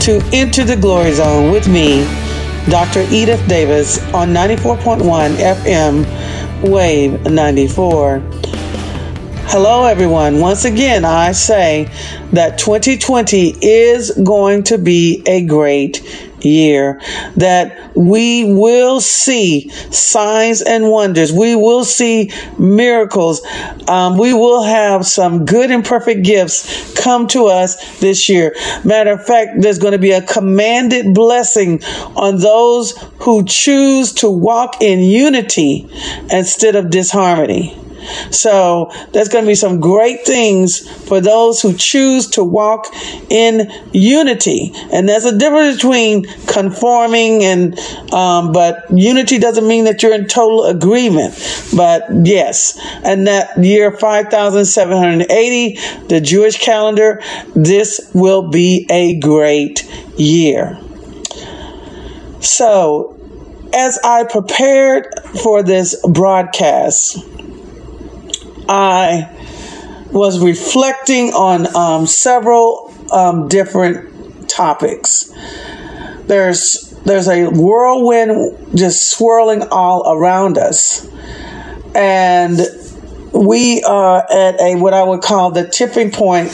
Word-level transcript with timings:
To 0.00 0.18
Enter 0.32 0.64
the 0.64 0.76
Glory 0.76 1.12
Zone 1.12 1.52
with 1.52 1.68
me, 1.68 2.04
Dr. 2.70 3.00
Edith 3.10 3.46
Davis, 3.46 4.02
on 4.14 4.30
94.1 4.30 5.36
FM, 5.36 6.70
Wave 6.70 7.22
94. 7.30 8.20
Hello, 9.44 9.84
everyone. 9.84 10.40
Once 10.40 10.64
again, 10.64 11.04
I 11.04 11.32
say 11.32 11.90
that 12.32 12.56
2020 12.56 13.56
is 13.60 14.10
going 14.24 14.62
to 14.62 14.78
be 14.78 15.22
a 15.26 15.44
great 15.44 16.29
year 16.44 17.00
that 17.36 17.96
we 17.96 18.52
will 18.52 19.00
see 19.00 19.68
signs 19.90 20.62
and 20.62 20.88
wonders. 20.88 21.32
We 21.32 21.54
will 21.54 21.84
see 21.84 22.32
miracles. 22.58 23.44
Um, 23.88 24.18
we 24.18 24.32
will 24.32 24.62
have 24.62 25.06
some 25.06 25.44
good 25.44 25.70
and 25.70 25.84
perfect 25.84 26.24
gifts 26.24 26.94
come 26.94 27.26
to 27.28 27.46
us 27.46 28.00
this 28.00 28.28
year. 28.28 28.54
Matter 28.84 29.12
of 29.12 29.24
fact, 29.24 29.60
there's 29.60 29.78
going 29.78 29.92
to 29.92 29.98
be 29.98 30.12
a 30.12 30.22
commanded 30.22 31.14
blessing 31.14 31.82
on 32.16 32.38
those 32.38 32.92
who 33.20 33.44
choose 33.44 34.12
to 34.14 34.30
walk 34.30 34.82
in 34.82 35.00
unity 35.00 35.88
instead 36.30 36.76
of 36.76 36.90
disharmony. 36.90 37.76
So 38.30 38.90
there's 39.12 39.28
going 39.28 39.44
to 39.44 39.48
be 39.48 39.54
some 39.54 39.80
great 39.80 40.24
things 40.24 40.88
for 41.08 41.20
those 41.20 41.60
who 41.60 41.74
choose 41.74 42.28
to 42.30 42.44
walk 42.44 42.86
in 43.28 43.70
unity. 43.92 44.72
And 44.92 45.08
there's 45.08 45.24
a 45.24 45.36
difference 45.36 45.76
between 45.76 46.24
conforming 46.46 47.44
and, 47.44 47.78
um, 48.12 48.52
but 48.52 48.84
unity 48.90 49.38
doesn't 49.38 49.66
mean 49.66 49.84
that 49.84 50.02
you're 50.02 50.14
in 50.14 50.26
total 50.26 50.64
agreement. 50.64 51.34
But 51.76 52.04
yes, 52.24 52.78
and 53.04 53.26
that 53.26 53.56
year 53.62 53.90
5780, 53.90 55.78
the 56.08 56.20
Jewish 56.20 56.58
calendar, 56.58 57.22
this 57.54 58.10
will 58.14 58.48
be 58.48 58.86
a 58.90 59.18
great 59.18 59.84
year. 60.18 60.78
So, 62.40 63.18
as 63.72 63.98
I 64.02 64.24
prepared 64.24 65.06
for 65.42 65.62
this 65.62 65.94
broadcast, 66.06 67.18
I 68.70 69.28
was 70.12 70.38
reflecting 70.38 71.34
on 71.34 71.74
um, 71.74 72.06
several 72.06 72.94
um, 73.10 73.48
different 73.48 74.48
topics. 74.48 75.32
There's 76.26 76.94
there's 77.04 77.26
a 77.26 77.46
whirlwind 77.46 78.76
just 78.76 79.10
swirling 79.10 79.62
all 79.72 80.14
around 80.14 80.56
us, 80.56 81.08
and 81.96 82.60
we 83.32 83.82
are 83.82 84.18
at 84.30 84.60
a 84.60 84.76
what 84.76 84.94
I 84.94 85.02
would 85.02 85.22
call 85.22 85.50
the 85.50 85.66
tipping 85.68 86.12
point 86.12 86.52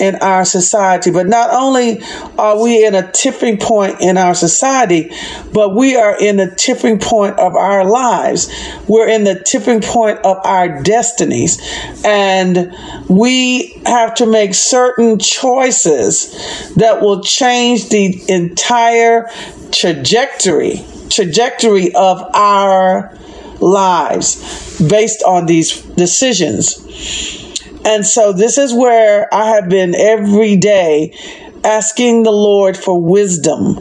in 0.00 0.16
our 0.16 0.44
society. 0.44 1.10
But 1.10 1.26
not 1.26 1.50
only 1.52 2.02
are 2.38 2.60
we 2.60 2.84
in 2.84 2.94
a 2.94 3.10
tipping 3.10 3.58
point 3.58 4.00
in 4.00 4.18
our 4.18 4.34
society, 4.34 5.10
but 5.52 5.74
we 5.74 5.96
are 5.96 6.16
in 6.18 6.36
the 6.36 6.50
tipping 6.50 6.98
point 6.98 7.38
of 7.38 7.54
our 7.54 7.84
lives. 7.84 8.52
We're 8.88 9.08
in 9.08 9.24
the 9.24 9.42
tipping 9.42 9.80
point 9.80 10.18
of 10.24 10.38
our 10.44 10.82
destinies. 10.82 11.60
And 12.04 12.74
we 13.08 13.80
have 13.86 14.14
to 14.16 14.26
make 14.26 14.54
certain 14.54 15.18
choices 15.18 16.74
that 16.74 17.00
will 17.00 17.22
change 17.22 17.88
the 17.88 18.22
entire 18.28 19.30
trajectory 19.72 20.84
trajectory 21.08 21.94
of 21.94 22.20
our 22.34 23.16
lives 23.60 24.80
based 24.80 25.22
on 25.22 25.46
these 25.46 25.80
decisions. 25.82 27.45
And 27.86 28.04
so 28.04 28.32
this 28.32 28.58
is 28.58 28.74
where 28.74 29.32
I 29.32 29.50
have 29.50 29.68
been 29.68 29.94
every 29.94 30.56
day 30.56 31.16
asking 31.62 32.24
the 32.24 32.32
Lord 32.32 32.76
for 32.76 33.00
wisdom, 33.00 33.78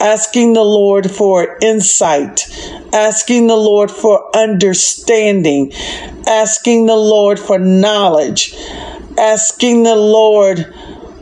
asking 0.00 0.54
the 0.54 0.64
Lord 0.64 1.10
for 1.10 1.58
insight, 1.60 2.48
asking 2.94 3.48
the 3.48 3.56
Lord 3.56 3.90
for 3.90 4.34
understanding, 4.34 5.70
asking 6.26 6.86
the 6.86 6.96
Lord 6.96 7.38
for 7.38 7.58
knowledge, 7.58 8.54
asking 9.18 9.82
the 9.82 9.96
Lord 9.96 10.74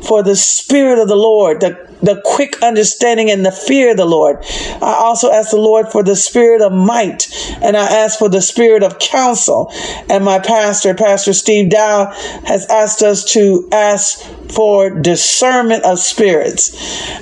for 0.06 0.22
the 0.22 0.36
Spirit 0.36 1.00
of 1.00 1.08
the 1.08 1.16
Lord, 1.16 1.60
the 1.60 1.89
the 2.02 2.20
quick 2.24 2.62
understanding 2.62 3.30
and 3.30 3.44
the 3.44 3.52
fear 3.52 3.92
of 3.92 3.96
the 3.96 4.04
Lord. 4.04 4.38
I 4.82 4.96
also 4.98 5.30
ask 5.30 5.50
the 5.50 5.58
Lord 5.58 5.88
for 5.88 6.02
the 6.02 6.16
spirit 6.16 6.62
of 6.62 6.72
might 6.72 7.28
and 7.62 7.76
I 7.76 7.84
ask 7.84 8.18
for 8.18 8.28
the 8.28 8.42
spirit 8.42 8.82
of 8.82 8.98
counsel. 8.98 9.72
And 10.08 10.24
my 10.24 10.38
pastor, 10.38 10.94
Pastor 10.94 11.32
Steve 11.32 11.70
Dow, 11.70 12.06
has 12.44 12.66
asked 12.66 13.02
us 13.02 13.32
to 13.32 13.68
ask 13.72 14.20
for 14.50 14.90
discernment 14.90 15.84
of 15.84 15.98
spirits. 15.98 16.70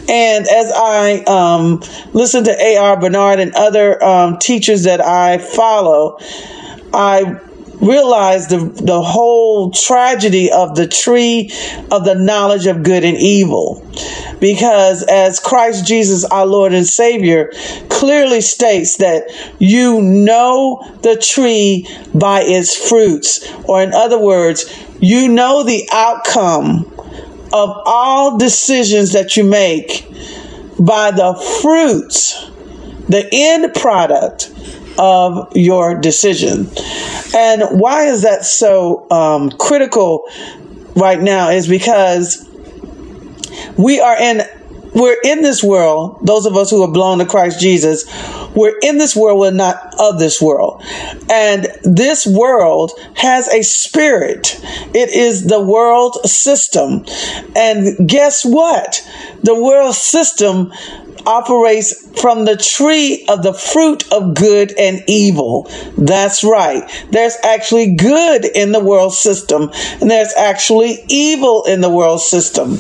And 0.09 0.47
as 0.47 0.73
I 0.75 1.23
um, 1.25 1.83
listen 2.13 2.45
to 2.45 2.57
A.R. 2.59 3.01
Bernard 3.01 3.41
and 3.41 3.55
other 3.55 4.03
um, 4.03 4.39
teachers 4.39 4.85
that 4.85 5.01
I 5.01 5.39
follow, 5.39 6.19
I 6.93 7.41
realize 7.81 8.49
the, 8.49 8.59
the 8.59 9.01
whole 9.01 9.71
tragedy 9.71 10.51
of 10.51 10.75
the 10.75 10.87
tree 10.87 11.51
of 11.91 12.05
the 12.05 12.15
knowledge 12.15 12.67
of 12.67 12.83
good 12.83 13.05
and 13.05 13.17
evil. 13.17 13.85
Because 14.41 15.03
as 15.03 15.41
Christ 15.41 15.87
Jesus, 15.87 16.25
our 16.25 16.47
Lord 16.47 16.73
and 16.73 16.87
Savior, 16.87 17.53
clearly 17.89 18.41
states 18.41 18.99
that 18.99 19.25
you 19.59 20.01
know 20.01 20.85
the 21.03 21.17
tree 21.17 21.87
by 22.15 22.43
its 22.43 22.89
fruits, 22.89 23.49
or 23.65 23.83
in 23.83 23.93
other 23.93 24.19
words, 24.19 24.65
you 25.01 25.29
know 25.29 25.63
the 25.63 25.89
outcome 25.93 26.93
of 27.53 27.71
all 27.85 28.39
decisions 28.39 29.13
that 29.13 29.37
you 29.37 29.45
make 29.45 30.07
by 30.79 31.11
the 31.11 31.35
fruits, 31.61 32.51
the 33.09 33.29
end 33.33 33.75
product 33.75 34.53
of 34.99 35.57
your 35.57 35.95
decision. 35.95 36.69
And 37.35 37.81
why 37.81 38.07
is 38.07 38.23
that 38.23 38.45
so 38.45 39.09
um, 39.11 39.51
critical 39.51 40.25
right 40.97 41.21
now? 41.21 41.51
Is 41.51 41.69
because 41.69 42.49
we 43.77 44.01
are 44.01 44.21
in 44.21 44.43
we're 44.95 45.17
in 45.23 45.43
this 45.43 45.63
world, 45.63 46.19
those 46.23 46.47
of 46.47 46.57
us 46.57 46.71
who 46.71 46.83
are 46.83 46.91
blown 46.91 47.19
to 47.19 47.27
Christ 47.27 47.61
Jesus, 47.61 48.05
we're 48.55 48.77
in 48.83 48.99
this 48.99 49.15
world, 49.15 49.39
we're 49.39 49.51
not 49.51 49.95
of 49.99 50.19
this 50.19 50.41
world. 50.41 50.83
And 51.31 51.67
this 51.85 52.27
world 52.27 52.93
has 53.15 53.49
a 53.49 53.63
spirit. 53.63 54.59
It 54.95 55.11
is 55.11 55.47
the 55.47 55.61
world 55.61 56.17
system. 56.25 57.05
And 57.55 58.09
guess 58.09 58.45
what? 58.45 59.07
The 59.43 59.61
world 59.61 59.95
system 59.95 60.73
operates 61.27 62.21
from 62.21 62.45
the 62.45 62.57
tree 62.57 63.25
of 63.29 63.43
the 63.43 63.53
fruit 63.53 64.11
of 64.13 64.35
good 64.35 64.73
and 64.79 65.03
evil. 65.07 65.71
That's 65.97 66.45
right. 66.45 66.89
There's 67.11 67.37
actually 67.43 67.95
good 67.95 68.45
in 68.45 68.73
the 68.73 68.81
world 68.81 69.15
system, 69.15 69.71
and 70.01 70.11
there's 70.11 70.35
actually 70.37 71.05
evil 71.09 71.65
in 71.65 71.81
the 71.81 71.91
world 71.91 72.21
system. 72.21 72.79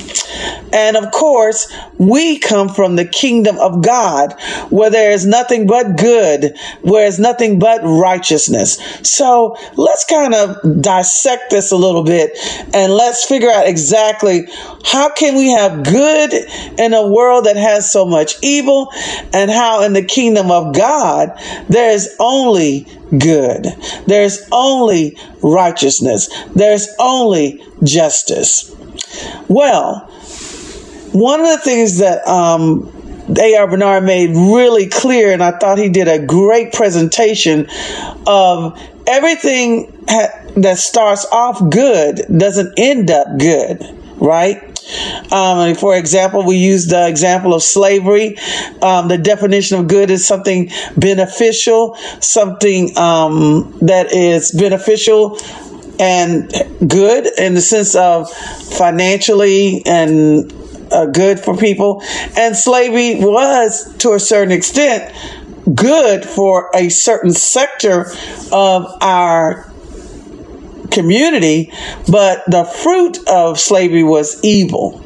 And 0.72 0.96
of 0.96 1.10
course, 1.10 1.72
we 1.98 2.38
come 2.38 2.68
from 2.68 2.96
the 2.96 3.04
kingdom 3.04 3.58
of 3.58 3.82
God, 3.82 4.34
where 4.70 4.90
there 4.90 5.12
is 5.12 5.26
nothing 5.26 5.66
but 5.66 5.96
good, 5.96 6.56
where 6.82 7.02
there's 7.02 7.18
nothing 7.18 7.58
but 7.58 7.80
righteousness. 7.82 8.78
So 9.02 9.56
let's 9.76 10.04
kind 10.04 10.34
of 10.34 10.82
dissect 10.82 11.50
this 11.50 11.72
a 11.72 11.76
little 11.76 12.04
bit 12.04 12.36
and 12.74 12.92
let's 12.92 13.24
figure 13.24 13.50
out 13.50 13.66
exactly 13.66 14.46
how 14.84 15.10
can 15.10 15.36
we 15.36 15.50
have 15.50 15.84
good 15.84 16.32
in 16.78 16.92
a 16.92 17.08
world 17.08 17.46
that 17.46 17.56
has 17.56 17.90
so 17.90 18.04
much 18.04 18.36
evil 18.42 18.92
and 19.32 19.50
how 19.50 19.82
in 19.82 19.92
the 19.92 20.04
kingdom 20.04 20.50
of 20.50 20.74
God 20.74 21.40
there's 21.68 22.08
only 22.20 22.86
good. 23.16 23.66
There's 24.06 24.46
only 24.52 25.16
righteousness. 25.42 26.28
There's 26.54 26.88
only 26.98 27.64
justice. 27.82 28.74
Well, 29.48 30.12
one 31.12 31.40
of 31.40 31.46
the 31.46 31.58
things 31.58 31.98
that 31.98 32.26
um, 32.26 32.92
A.R. 33.38 33.66
Bernard 33.66 34.04
made 34.04 34.30
really 34.30 34.88
clear, 34.88 35.32
and 35.32 35.42
I 35.42 35.52
thought 35.52 35.78
he 35.78 35.88
did 35.88 36.08
a 36.08 36.24
great 36.24 36.72
presentation 36.72 37.68
of 38.26 38.80
everything 39.06 40.04
ha- 40.08 40.44
that 40.56 40.78
starts 40.78 41.26
off 41.30 41.70
good 41.70 42.20
doesn't 42.36 42.74
end 42.78 43.10
up 43.10 43.26
good, 43.38 43.82
right? 44.16 44.64
Um, 45.30 45.74
for 45.74 45.96
example, 45.96 46.44
we 46.46 46.56
use 46.56 46.86
the 46.86 47.06
example 47.08 47.52
of 47.52 47.62
slavery. 47.62 48.36
Um, 48.80 49.08
the 49.08 49.18
definition 49.18 49.78
of 49.78 49.88
good 49.88 50.10
is 50.10 50.26
something 50.26 50.70
beneficial, 50.96 51.96
something 52.20 52.96
um, 52.96 53.76
that 53.82 54.12
is 54.12 54.52
beneficial 54.52 55.38
and 56.00 56.50
good 56.88 57.26
in 57.38 57.54
the 57.54 57.60
sense 57.60 57.94
of 57.94 58.30
financially 58.30 59.82
and 59.84 60.52
uh, 60.92 61.06
good 61.06 61.40
for 61.40 61.56
people. 61.56 62.02
And 62.36 62.56
slavery 62.56 63.16
was, 63.16 63.96
to 63.98 64.12
a 64.12 64.20
certain 64.20 64.52
extent, 64.52 65.14
good 65.74 66.24
for 66.24 66.70
a 66.74 66.88
certain 66.88 67.32
sector 67.32 68.06
of 68.52 68.96
our 69.00 69.70
community, 70.90 71.72
but 72.10 72.44
the 72.46 72.64
fruit 72.64 73.18
of 73.28 73.58
slavery 73.58 74.02
was 74.02 74.42
evil. 74.42 75.02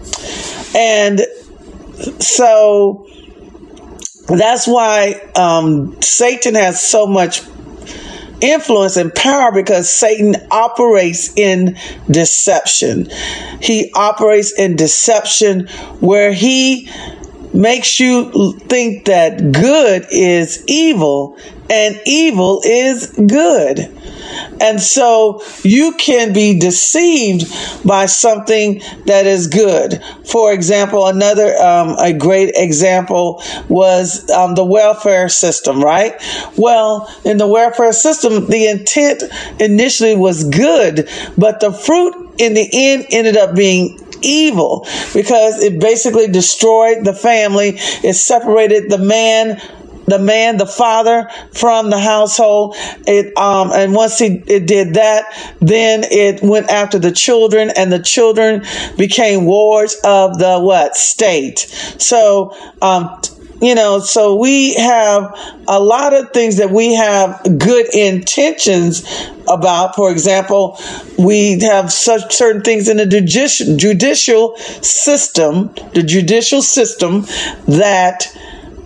And 0.74 1.20
so 2.20 3.06
that's 4.26 4.66
why 4.66 5.20
um, 5.36 6.00
Satan 6.00 6.54
has 6.54 6.80
so 6.80 7.06
much 7.06 7.42
influence 8.42 8.96
and 8.96 9.14
power 9.14 9.52
because 9.52 9.90
Satan 9.90 10.34
operates 10.50 11.36
in 11.36 11.76
deception. 12.10 13.08
He 13.60 13.92
operates 13.94 14.52
in 14.52 14.76
deception 14.76 15.68
where 16.00 16.32
he 16.32 16.90
makes 17.54 18.00
you 18.00 18.52
think 18.60 19.06
that 19.06 19.52
good 19.52 20.06
is 20.10 20.64
evil 20.66 21.38
and 21.72 21.98
evil 22.04 22.60
is 22.64 23.06
good. 23.12 23.90
And 24.60 24.80
so 24.80 25.42
you 25.62 25.92
can 25.94 26.32
be 26.32 26.58
deceived 26.58 27.50
by 27.84 28.06
something 28.06 28.82
that 29.06 29.26
is 29.26 29.46
good. 29.46 30.02
For 30.26 30.52
example, 30.52 31.06
another, 31.06 31.56
um, 31.56 31.96
a 31.98 32.12
great 32.12 32.52
example 32.54 33.42
was 33.68 34.28
um, 34.30 34.54
the 34.54 34.64
welfare 34.64 35.28
system, 35.28 35.82
right? 35.82 36.14
Well, 36.56 37.12
in 37.24 37.38
the 37.38 37.48
welfare 37.48 37.92
system, 37.92 38.46
the 38.46 38.68
intent 38.68 39.24
initially 39.58 40.14
was 40.14 40.44
good, 40.44 41.08
but 41.36 41.60
the 41.60 41.72
fruit 41.72 42.34
in 42.38 42.54
the 42.54 42.68
end 42.70 43.06
ended 43.10 43.36
up 43.36 43.56
being 43.56 43.98
evil 44.22 44.86
because 45.12 45.60
it 45.60 45.80
basically 45.80 46.28
destroyed 46.28 47.04
the 47.04 47.14
family. 47.14 47.74
It 48.04 48.14
separated 48.14 48.90
the 48.90 48.98
man 48.98 49.60
the 50.12 50.18
man, 50.18 50.58
the 50.58 50.66
father 50.66 51.28
from 51.52 51.90
the 51.90 51.98
household. 51.98 52.76
It 53.06 53.36
um 53.36 53.70
and 53.72 53.94
once 53.94 54.18
he 54.18 54.42
it 54.46 54.66
did 54.66 54.94
that, 54.94 55.24
then 55.60 56.04
it 56.04 56.42
went 56.42 56.68
after 56.70 56.98
the 56.98 57.12
children, 57.12 57.70
and 57.74 57.90
the 57.90 58.02
children 58.02 58.64
became 58.96 59.46
wards 59.46 59.94
of 60.04 60.38
the 60.38 60.60
what 60.60 60.96
state. 60.96 61.60
So 61.98 62.54
um 62.82 63.20
you 63.62 63.76
know, 63.76 64.00
so 64.00 64.34
we 64.34 64.74
have 64.74 65.38
a 65.68 65.78
lot 65.78 66.12
of 66.12 66.32
things 66.32 66.56
that 66.56 66.70
we 66.70 66.94
have 66.94 67.40
good 67.58 67.94
intentions 67.94 69.06
about. 69.48 69.94
For 69.94 70.10
example, 70.10 70.80
we 71.16 71.60
have 71.60 71.92
such 71.92 72.34
certain 72.34 72.62
things 72.62 72.88
in 72.88 72.96
the 72.96 73.06
judicial, 73.06 73.76
judicial 73.76 74.56
system, 74.56 75.72
the 75.94 76.02
judicial 76.02 76.60
system 76.60 77.20
that 77.68 78.36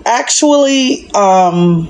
actually 0.07 1.11
um, 1.11 1.89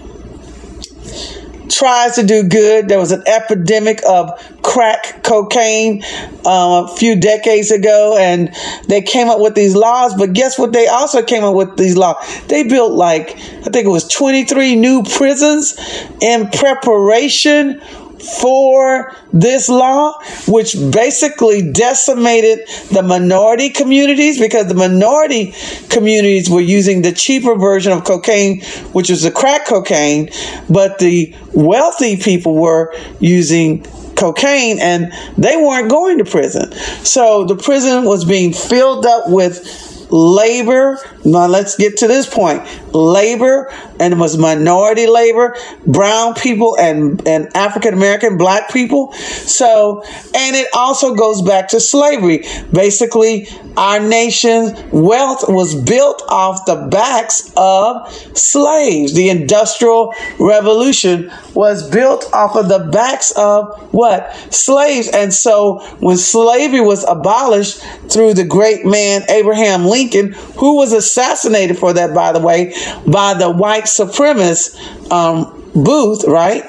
tries 1.68 2.16
to 2.16 2.24
do 2.24 2.48
good. 2.48 2.88
There 2.88 2.98
was 2.98 3.12
an 3.12 3.22
epidemic 3.26 4.00
of 4.08 4.30
crack 4.62 5.22
cocaine 5.22 6.02
uh, 6.44 6.88
a 6.88 6.96
few 6.96 7.20
decades 7.20 7.70
ago, 7.70 8.16
and 8.18 8.54
they 8.88 9.02
came 9.02 9.28
up 9.28 9.40
with 9.40 9.54
these 9.54 9.76
laws. 9.76 10.14
But 10.14 10.32
guess 10.32 10.58
what? 10.58 10.72
They 10.72 10.86
also 10.88 11.22
came 11.22 11.44
up 11.44 11.54
with 11.54 11.76
these 11.76 11.96
laws. 11.96 12.16
They 12.48 12.64
built 12.64 12.92
like 12.92 13.30
I 13.30 13.70
think 13.70 13.86
it 13.86 13.90
was 13.90 14.08
23 14.08 14.76
new 14.76 15.02
prisons 15.02 15.76
in 16.20 16.48
preparation 16.48 17.80
for 18.20 19.14
this 19.32 19.68
law, 19.68 20.14
which 20.48 20.74
basically 20.92 21.72
decimated 21.72 22.60
the 22.90 23.02
minority 23.02 23.70
communities 23.70 24.40
because 24.40 24.66
the 24.68 24.74
minority 24.74 25.54
communities 25.88 26.48
were 26.48 26.60
using 26.60 27.02
the 27.02 27.12
cheaper 27.12 27.54
version 27.56 27.92
of 27.92 28.04
cocaine, 28.04 28.62
which 28.92 29.10
was 29.10 29.22
the 29.22 29.30
crack 29.30 29.66
cocaine, 29.66 30.30
but 30.68 30.98
the 30.98 31.34
wealthy 31.52 32.16
people 32.16 32.54
were 32.54 32.94
using 33.20 33.84
cocaine 34.16 34.78
and 34.80 35.12
they 35.36 35.56
weren't 35.56 35.90
going 35.90 36.19
to 36.19 36.24
prison. 36.24 36.72
So 37.04 37.44
the 37.44 37.56
prison 37.56 38.04
was 38.04 38.24
being 38.24 38.52
filled 38.52 39.06
up 39.06 39.24
with 39.28 39.95
labor. 40.11 40.99
Now 41.25 41.47
let's 41.47 41.76
get 41.76 41.99
to 41.99 42.08
this 42.08 42.32
point. 42.32 42.62
Labor, 42.94 43.73
and 44.00 44.14
it 44.14 44.17
was 44.17 44.38
minority 44.38 45.06
labor, 45.06 45.56
brown 45.87 46.35
people 46.35 46.76
and, 46.79 47.26
and 47.26 47.55
African 47.56 47.94
American 47.94 48.38
black 48.38 48.73
people. 48.73 49.12
So, 49.12 50.03
and 50.35 50.56
it 50.56 50.69
also 50.75 51.14
goes 51.14 51.43
back 51.43 51.69
to 51.69 51.81
slavery. 51.81 52.44
Basically, 52.73 53.49
our 53.76 54.00
nation's 54.00 54.73
wealth 54.93 55.44
was 55.49 55.75
built 55.75 56.23
off 56.29 56.64
the 56.67 56.88
backs 56.91 57.53
of 57.56 58.11
slaves. 58.37 59.14
The 59.14 59.29
Industrial 59.29 60.14
Revolution 60.38 61.31
was 61.55 61.88
built 61.91 62.32
off 62.32 62.56
of 62.56 62.69
the 62.69 62.91
backs 62.91 63.32
of 63.32 63.93
what? 63.93 64.35
Slaves. 64.50 65.08
And 65.08 65.32
so 65.32 65.81
when 66.00 66.17
slavery 66.17 66.81
was 66.81 67.05
abolished 67.05 67.81
through 68.08 68.35
the 68.35 68.44
great 68.44 68.85
man 68.85 69.23
Abraham 69.29 69.85
Lincoln, 69.85 69.95
who 70.04 70.76
was 70.76 70.93
assassinated 70.93 71.78
for 71.78 71.93
that, 71.93 72.14
by 72.14 72.32
the 72.32 72.40
way, 72.40 72.75
by 73.06 73.34
the 73.34 73.50
white 73.50 73.84
supremacist 73.84 74.76
um, 75.10 75.52
Booth, 75.75 76.25
right? 76.25 76.64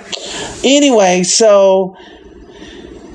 Anyway, 0.63 1.24
so 1.24 1.95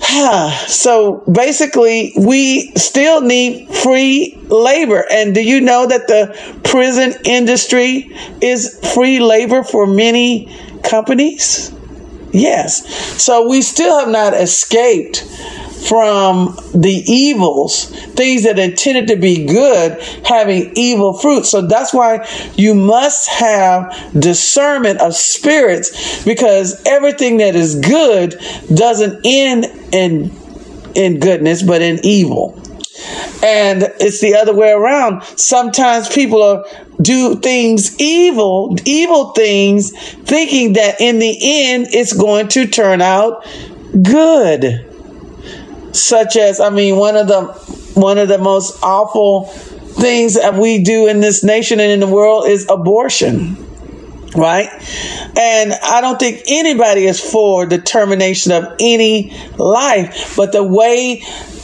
so 0.66 1.22
basically, 1.30 2.12
we 2.16 2.72
still 2.76 3.20
need 3.20 3.68
free 3.74 4.38
labor. 4.48 5.04
And 5.10 5.34
do 5.34 5.42
you 5.42 5.60
know 5.60 5.86
that 5.86 6.08
the 6.08 6.60
prison 6.64 7.14
industry 7.24 8.14
is 8.40 8.78
free 8.94 9.20
labor 9.20 9.62
for 9.62 9.86
many 9.86 10.54
companies? 10.82 11.72
Yes. 12.32 13.22
So 13.22 13.48
we 13.48 13.62
still 13.62 13.98
have 13.98 14.08
not 14.08 14.34
escaped 14.34 15.24
from 15.88 16.56
the 16.74 17.02
evils, 17.06 17.86
things 18.12 18.44
that 18.44 18.58
intended 18.58 19.08
to 19.08 19.16
be 19.16 19.46
good, 19.46 20.00
having 20.24 20.72
evil 20.76 21.12
fruit. 21.12 21.44
So 21.44 21.62
that's 21.62 21.92
why 21.92 22.28
you 22.56 22.74
must 22.74 23.28
have 23.28 24.12
discernment 24.18 25.00
of 25.00 25.14
spirits 25.14 26.24
because 26.24 26.82
everything 26.86 27.38
that 27.38 27.56
is 27.56 27.80
good 27.80 28.40
doesn't 28.72 29.20
end 29.24 29.66
in 29.92 30.30
in 30.94 31.20
goodness, 31.20 31.62
but 31.62 31.80
in 31.80 31.98
evil. 32.04 32.58
And 33.42 33.82
it's 33.98 34.20
the 34.20 34.36
other 34.36 34.54
way 34.54 34.70
around. 34.70 35.22
Sometimes 35.36 36.08
people 36.08 36.42
are 36.42 36.64
do 37.00 37.36
things 37.36 37.98
evil, 37.98 38.76
evil 38.84 39.32
things, 39.32 39.90
thinking 40.22 40.74
that 40.74 41.00
in 41.00 41.18
the 41.18 41.36
end 41.42 41.88
it's 41.90 42.12
going 42.12 42.48
to 42.48 42.66
turn 42.66 43.00
out 43.00 43.44
good 44.02 44.91
such 45.92 46.36
as 46.36 46.60
I 46.60 46.70
mean 46.70 46.96
one 46.96 47.16
of 47.16 47.28
the 47.28 47.44
one 47.94 48.18
of 48.18 48.28
the 48.28 48.38
most 48.38 48.82
awful 48.82 49.44
things 49.44 50.34
that 50.34 50.54
we 50.54 50.82
do 50.82 51.06
in 51.06 51.20
this 51.20 51.44
nation 51.44 51.80
and 51.80 51.92
in 51.92 52.00
the 52.00 52.06
world 52.06 52.46
is 52.46 52.66
abortion 52.68 53.56
right? 54.34 54.68
And 55.36 55.72
I 55.72 56.00
don't 56.00 56.18
think 56.18 56.44
anybody 56.48 57.06
is 57.06 57.20
for 57.20 57.66
the 57.66 57.78
termination 57.78 58.52
of 58.52 58.76
any 58.80 59.36
life, 59.58 60.34
but 60.36 60.52
the 60.52 60.62
way 60.62 61.22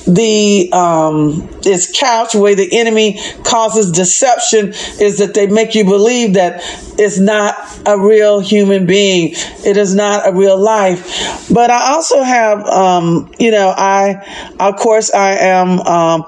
the 0.08 0.70
um, 0.72 1.48
is 1.66 1.94
couched, 1.98 2.34
way 2.34 2.54
the 2.54 2.78
enemy 2.78 3.20
causes 3.44 3.92
deception 3.92 4.68
is 5.00 5.18
that 5.18 5.34
they 5.34 5.46
make 5.46 5.74
you 5.74 5.84
believe 5.84 6.34
that 6.34 6.62
it's 6.98 7.18
not 7.18 7.54
a 7.86 7.98
real 7.98 8.40
human 8.40 8.86
being. 8.86 9.32
It 9.64 9.76
is 9.76 9.94
not 9.94 10.26
a 10.26 10.32
real 10.32 10.58
life. 10.58 11.48
But 11.52 11.70
I 11.70 11.92
also 11.92 12.22
have, 12.22 12.66
um, 12.66 13.30
you 13.38 13.50
know, 13.50 13.68
I, 13.76 14.54
of 14.58 14.76
course, 14.76 15.12
I 15.12 15.36
am, 15.36 15.80
um, 15.80 16.24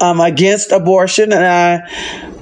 I'm 0.00 0.20
against 0.20 0.72
abortion, 0.72 1.32
and 1.32 1.44
I, 1.44 1.88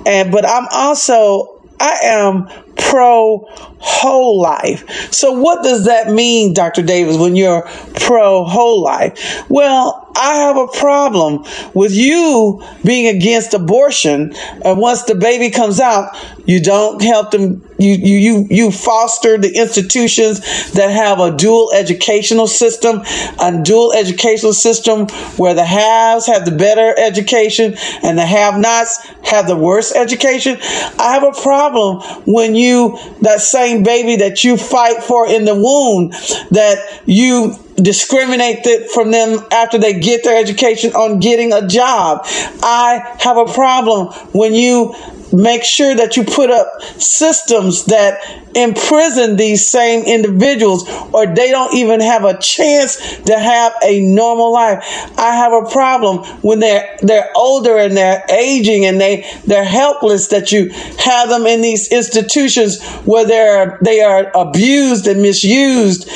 and 0.07 0.31
but 0.31 0.47
I'm 0.47 0.69
also 0.71 1.57
I 1.81 1.99
am 2.05 2.49
pro 2.77 3.49
whole 3.79 4.41
life. 4.41 5.13
So, 5.13 5.33
what 5.33 5.63
does 5.63 5.85
that 5.87 6.11
mean, 6.11 6.55
Dr. 6.55 6.83
Davis, 6.83 7.17
when 7.17 7.37
you're 7.37 7.63
pro 7.95 8.45
whole 8.45 8.83
life? 8.83 9.45
Well, 9.49 10.07
I 10.17 10.37
have 10.37 10.57
a 10.57 10.67
problem 10.67 11.45
with 11.75 11.93
you 11.93 12.63
being 12.85 13.15
against 13.15 13.53
abortion. 13.53 14.35
And 14.65 14.79
once 14.79 15.03
the 15.03 15.15
baby 15.15 15.51
comes 15.51 15.79
out, 15.79 16.17
you 16.47 16.63
don't 16.63 17.03
help 17.03 17.33
them. 17.33 17.63
You, 17.79 17.93
you, 17.93 18.17
you, 18.17 18.47
you 18.49 18.71
foster 18.71 19.37
the 19.37 19.55
institutions 19.55 20.73
that 20.73 20.91
have 20.91 21.21
a 21.21 21.37
dual 21.37 21.71
educational 21.75 22.47
system, 22.47 23.03
a 23.39 23.61
dual 23.63 23.93
educational 23.93 24.55
system 24.55 25.09
where 25.37 25.53
the 25.53 25.65
haves 25.65 26.27
have 26.27 26.47
the 26.47 26.57
better 26.57 26.95
education 26.99 27.75
and 28.03 28.17
the 28.17 28.25
have 28.25 28.59
nots 28.59 29.07
have 29.25 29.47
the 29.47 29.57
worst 29.57 29.95
education. 29.95 30.57
I 30.99 31.19
have 31.21 31.25
a 31.25 31.39
problem 31.43 32.01
when 32.25 32.55
you, 32.55 32.99
that 33.21 33.43
same 33.43 33.76
baby 33.83 34.17
that 34.17 34.45
you 34.45 34.57
fight 34.57 35.03
for 35.03 35.29
in 35.29 35.45
the 35.45 35.55
womb, 35.55 36.11
that 36.51 37.03
you 37.07 37.55
discriminate 37.77 38.91
from 38.91 39.11
them 39.11 39.39
after 39.53 39.79
they 39.79 40.01
get 40.01 40.25
their 40.25 40.39
education 40.41 40.95
on 40.95 41.21
getting 41.21 41.53
a 41.53 41.67
job. 41.67 42.21
I 42.25 43.17
have 43.21 43.37
a 43.37 43.47
problem 43.53 44.09
when 44.33 44.55
you 44.55 44.95
make 45.33 45.65
sure 45.65 45.95
that 45.95 46.17
you 46.17 46.25
put 46.25 46.51
up 46.51 46.81
systems 46.99 47.87
that 47.87 48.46
imprison 48.57 49.37
these 49.37 49.69
same 49.69 50.05
individuals 50.05 50.89
or 51.13 51.27
they 51.27 51.51
don't 51.51 51.75
even 51.75 52.01
have 52.01 52.25
a 52.25 52.39
chance 52.39 53.19
to 53.25 53.39
have 53.39 53.75
a 53.85 54.01
normal 54.01 54.53
life. 54.53 54.83
I 55.19 55.35
have 55.35 55.53
a 55.53 55.71
problem 55.71 56.25
when 56.43 56.61
they're 56.61 56.97
they're 57.03 57.31
older 57.37 57.77
and 57.77 57.97
they're 57.97 58.25
aging 58.31 58.87
and 58.87 59.01
they 59.01 59.27
they're 59.45 59.65
helpless 59.65 60.29
that 60.29 60.53
you 60.53 60.71
have 60.99 61.29
them 61.29 61.47
in 61.47 61.61
these 61.61 61.93
institutions 61.93 62.83
where 63.05 63.27
they're 63.27 63.79
they 63.83 64.01
are 64.01 64.31
abused 64.35 65.07
and 65.07 65.21
misused 65.23 66.09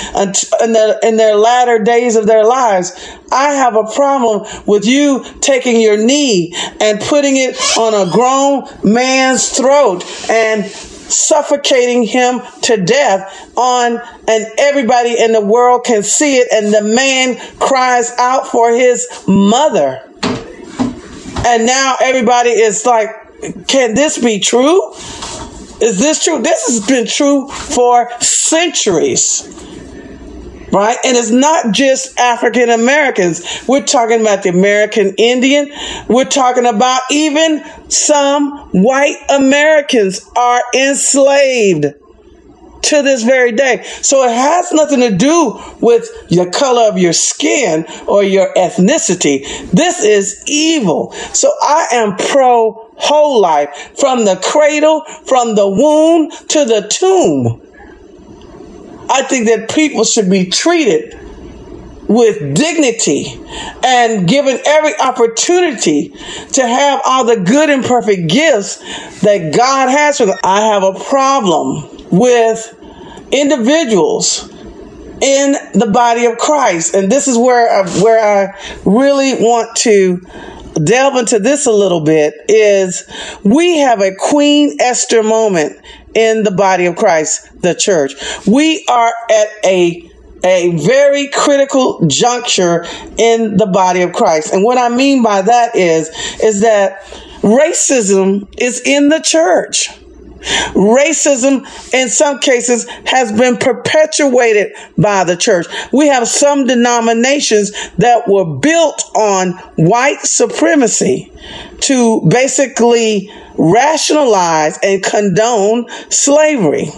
in 0.63 0.73
their 0.73 0.99
in 1.03 1.17
their 1.17 1.37
latter 1.37 1.79
days 1.79 2.17
of 2.17 2.27
their 2.27 2.45
lives. 2.45 2.93
I 3.33 3.53
have 3.53 3.77
a 3.77 3.85
problem 3.85 4.47
with 4.67 4.87
you 4.87 5.25
taking 5.41 5.81
your 5.81 5.97
knee 5.97 6.55
and 6.81 7.01
putting 7.01 7.37
it 7.37 7.57
on 7.77 7.95
a 7.95 8.11
grown 8.11 8.65
man's 8.83 9.49
throat 9.51 10.05
and 10.29 10.65
suffocating 11.11 12.05
him 12.05 12.41
to 12.63 12.77
death 12.77 13.51
on 13.57 14.01
and 14.29 14.47
everybody 14.59 15.19
in 15.19 15.33
the 15.33 15.41
world 15.41 15.85
can 15.85 16.03
see 16.03 16.37
it 16.37 16.49
and 16.53 16.73
the 16.73 16.83
man 16.83 17.37
cries 17.59 18.13
out 18.19 18.47
for 18.47 18.71
his 18.71 19.09
mother. 19.27 20.03
And 21.47 21.67
now 21.67 21.97
everybody 22.01 22.51
is 22.51 22.85
like 22.87 23.09
can 23.67 23.95
this 23.95 24.19
be 24.19 24.39
true? 24.39 24.93
Is 25.81 25.99
this 25.99 26.23
true? 26.25 26.43
This 26.43 26.67
has 26.67 26.87
been 26.87 27.07
true 27.07 27.49
for 27.49 28.11
centuries 28.21 29.61
right? 30.73 30.97
And 31.05 31.17
it's 31.17 31.31
not 31.31 31.73
just 31.73 32.19
African 32.19 32.71
Americans. 32.71 33.65
We're 33.67 33.85
talking 33.85 34.21
about 34.21 34.43
the 34.43 34.51
American 34.51 35.15
Indian. 35.17 35.71
We're 36.09 36.25
talking 36.25 36.67
about 36.67 37.01
even 37.11 37.65
some 37.89 38.71
white 38.71 39.19
Americans 39.31 40.29
are 40.37 40.63
enslaved 40.75 41.87
to 42.83 43.03
this 43.03 43.23
very 43.23 43.53
day. 43.53 43.83
So 44.03 44.25
it 44.25 44.33
has 44.33 44.73
nothing 44.73 45.01
to 45.01 45.17
do 45.17 45.61
with 45.81 46.09
the 46.29 46.51
color 46.51 46.89
of 46.89 46.99
your 46.99 47.13
skin 47.13 47.87
or 48.07 48.25
your 48.25 48.53
ethnicity. 48.55 49.71
This 49.71 50.03
is 50.03 50.43
evil. 50.49 51.13
So 51.13 51.53
I 51.61 51.89
am 51.93 52.17
pro 52.17 52.91
whole 52.97 53.41
life 53.41 53.93
from 53.99 54.25
the 54.25 54.37
cradle, 54.43 55.05
from 55.25 55.55
the 55.55 55.69
womb 55.69 56.31
to 56.49 56.65
the 56.65 56.87
tomb. 56.89 57.70
I 59.11 59.23
think 59.23 59.47
that 59.47 59.71
people 59.71 60.05
should 60.05 60.31
be 60.31 60.47
treated 60.47 61.19
with 62.11 62.57
dignity 62.57 63.41
and 63.85 64.27
given 64.27 64.59
every 64.67 64.99
opportunity 64.99 66.09
to 66.53 66.67
have 66.67 67.01
all 67.05 67.25
the 67.25 67.37
good 67.37 67.71
and 67.71 67.85
perfect 67.85 68.29
gifts 68.29 68.79
that 69.21 69.55
God 69.57 69.89
has 69.89 70.19
for 70.19 70.27
them. 70.27 70.39
I 70.43 70.63
have 70.63 70.83
a 70.83 70.95
problem 70.95 72.09
with 72.11 72.77
individuals 73.31 74.49
in 75.21 75.53
the 75.75 75.91
body 75.93 76.27
of 76.27 76.39
Christ. 76.39 76.95
And 76.95 77.13
this 77.13 77.29
is 77.29 77.37
where 77.37 77.71
I, 77.71 77.89
where 78.01 78.21
I 78.21 78.59
really 78.85 79.35
want 79.35 79.77
to 79.79 80.21
delve 80.83 81.17
into 81.17 81.39
this 81.39 81.67
a 81.67 81.73
little 81.73 82.01
bit 82.01 82.35
is 82.49 83.09
we 83.45 83.79
have 83.79 84.01
a 84.01 84.15
Queen 84.15 84.77
Esther 84.81 85.23
moment 85.23 85.79
in 86.15 86.43
the 86.43 86.51
body 86.51 86.87
of 86.87 86.97
Christ, 86.97 87.49
the 87.61 87.75
church. 87.75 88.15
We 88.47 88.85
are 88.89 89.13
at 89.31 89.49
a 89.65 90.11
a 90.43 90.75
very 90.79 91.29
critical 91.29 92.07
juncture 92.07 92.87
in 93.19 93.59
the 93.59 93.67
body 93.67 94.01
of 94.01 94.13
Christ. 94.13 94.55
And 94.55 94.65
what 94.65 94.79
I 94.79 94.89
mean 94.89 95.23
by 95.23 95.43
that 95.43 95.77
is 95.77 96.09
is 96.43 96.63
that 96.63 97.03
racism 97.43 98.49
is 98.59 98.81
in 98.81 99.11
the 99.11 99.21
church. 99.21 99.91
Racism, 100.41 101.67
in 101.93 102.09
some 102.09 102.39
cases, 102.39 102.89
has 103.07 103.31
been 103.33 103.57
perpetuated 103.57 104.73
by 104.97 105.25
the 105.25 105.37
church. 105.37 105.67
We 105.93 106.09
have 106.09 106.27
some 106.29 106.67
denominations 106.67 107.73
that 107.99 108.27
were 108.29 108.45
built 108.45 109.05
on 109.15 109.53
white 109.77 110.21
supremacy 110.21 111.33
to 111.81 112.23
basically 112.29 113.31
rationalize 113.57 114.79
and 114.83 115.03
condone 115.03 115.89
slavery. 116.11 116.91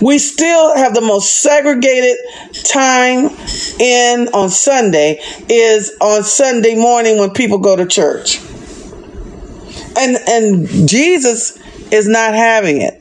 We 0.00 0.18
still 0.18 0.76
have 0.76 0.94
the 0.94 1.00
most 1.00 1.40
segregated 1.40 2.16
time 2.64 3.30
in 3.80 4.28
on 4.34 4.50
Sunday 4.50 5.20
is 5.48 5.96
on 6.00 6.22
Sunday 6.22 6.74
morning 6.74 7.18
when 7.18 7.30
people 7.30 7.58
go 7.58 7.74
to 7.76 7.86
church. 7.86 8.40
And 9.96 10.16
and 10.28 10.88
Jesus 10.88 11.58
is 11.94 12.08
not 12.08 12.34
having 12.34 12.82
it. 12.82 13.00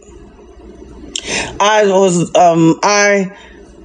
I 1.59 1.85
was 1.88 2.35
um 2.35 2.79
I 2.83 3.35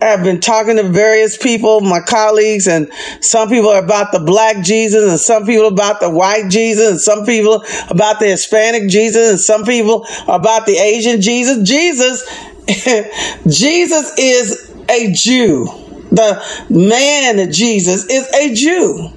have 0.00 0.22
been 0.22 0.40
talking 0.40 0.76
to 0.76 0.84
various 0.84 1.36
people, 1.36 1.80
my 1.80 2.00
colleagues, 2.00 2.66
and 2.66 2.88
some 3.20 3.48
people 3.48 3.70
are 3.70 3.82
about 3.82 4.12
the 4.12 4.20
black 4.20 4.64
Jesus, 4.64 5.08
and 5.10 5.18
some 5.18 5.44
people 5.44 5.66
about 5.66 6.00
the 6.00 6.10
white 6.10 6.50
Jesus, 6.50 6.90
and 6.90 7.00
some 7.00 7.26
people 7.26 7.64
about 7.88 8.20
the 8.20 8.26
Hispanic 8.26 8.88
Jesus, 8.88 9.30
and 9.30 9.40
some 9.40 9.64
people 9.64 10.06
about 10.28 10.66
the 10.66 10.76
Asian 10.76 11.20
Jesus. 11.20 11.66
Jesus, 11.68 12.22
Jesus 13.46 14.18
is 14.18 14.72
a 14.88 15.12
Jew. 15.12 15.66
The 16.10 16.42
man 16.70 17.52
Jesus 17.52 18.06
is 18.06 18.32
a 18.32 18.54
Jew. 18.54 19.10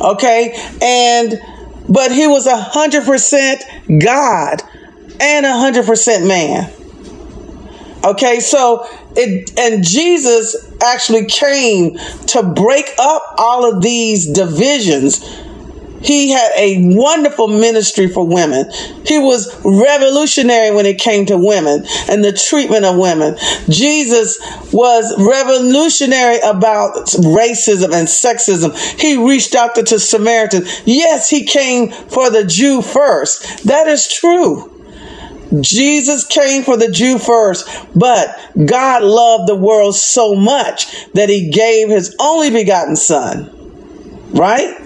Okay, 0.00 0.54
and 0.80 1.40
but 1.88 2.12
he 2.12 2.26
was 2.26 2.46
a 2.46 2.56
hundred 2.56 3.04
percent 3.04 3.62
God 4.02 4.62
and 5.20 5.46
a 5.46 5.52
hundred 5.52 5.86
percent 5.86 6.26
man. 6.26 6.72
Okay, 8.02 8.40
so 8.40 8.86
it 9.14 9.58
and 9.58 9.84
Jesus 9.84 10.72
actually 10.82 11.26
came 11.26 11.98
to 12.28 12.42
break 12.42 12.90
up 12.98 13.22
all 13.36 13.70
of 13.70 13.82
these 13.82 14.26
divisions. 14.26 15.22
He 16.02 16.30
had 16.30 16.50
a 16.56 16.78
wonderful 16.96 17.46
ministry 17.48 18.08
for 18.08 18.26
women. 18.26 18.70
He 19.04 19.18
was 19.18 19.54
revolutionary 19.62 20.74
when 20.74 20.86
it 20.86 20.98
came 20.98 21.26
to 21.26 21.36
women 21.36 21.84
and 22.08 22.24
the 22.24 22.32
treatment 22.32 22.86
of 22.86 22.96
women. 22.96 23.36
Jesus 23.68 24.38
was 24.72 25.14
revolutionary 25.18 26.38
about 26.38 26.94
racism 27.06 27.92
and 27.92 28.08
sexism. 28.08 28.74
He 28.98 29.22
reached 29.22 29.54
out 29.54 29.74
to, 29.74 29.82
to 29.82 29.98
Samaritans. 29.98 30.80
Yes, 30.86 31.28
he 31.28 31.44
came 31.44 31.90
for 31.90 32.30
the 32.30 32.44
Jew 32.44 32.80
first. 32.80 33.66
That 33.66 33.86
is 33.86 34.08
true. 34.08 34.79
Jesus 35.60 36.24
came 36.26 36.62
for 36.62 36.76
the 36.76 36.90
Jew 36.90 37.18
first, 37.18 37.68
but 37.94 38.38
God 38.66 39.02
loved 39.02 39.48
the 39.48 39.56
world 39.56 39.94
so 39.96 40.34
much 40.34 41.10
that 41.12 41.28
he 41.28 41.50
gave 41.50 41.88
his 41.88 42.14
only 42.20 42.50
begotten 42.50 42.96
son. 42.96 43.56
Right? 44.32 44.76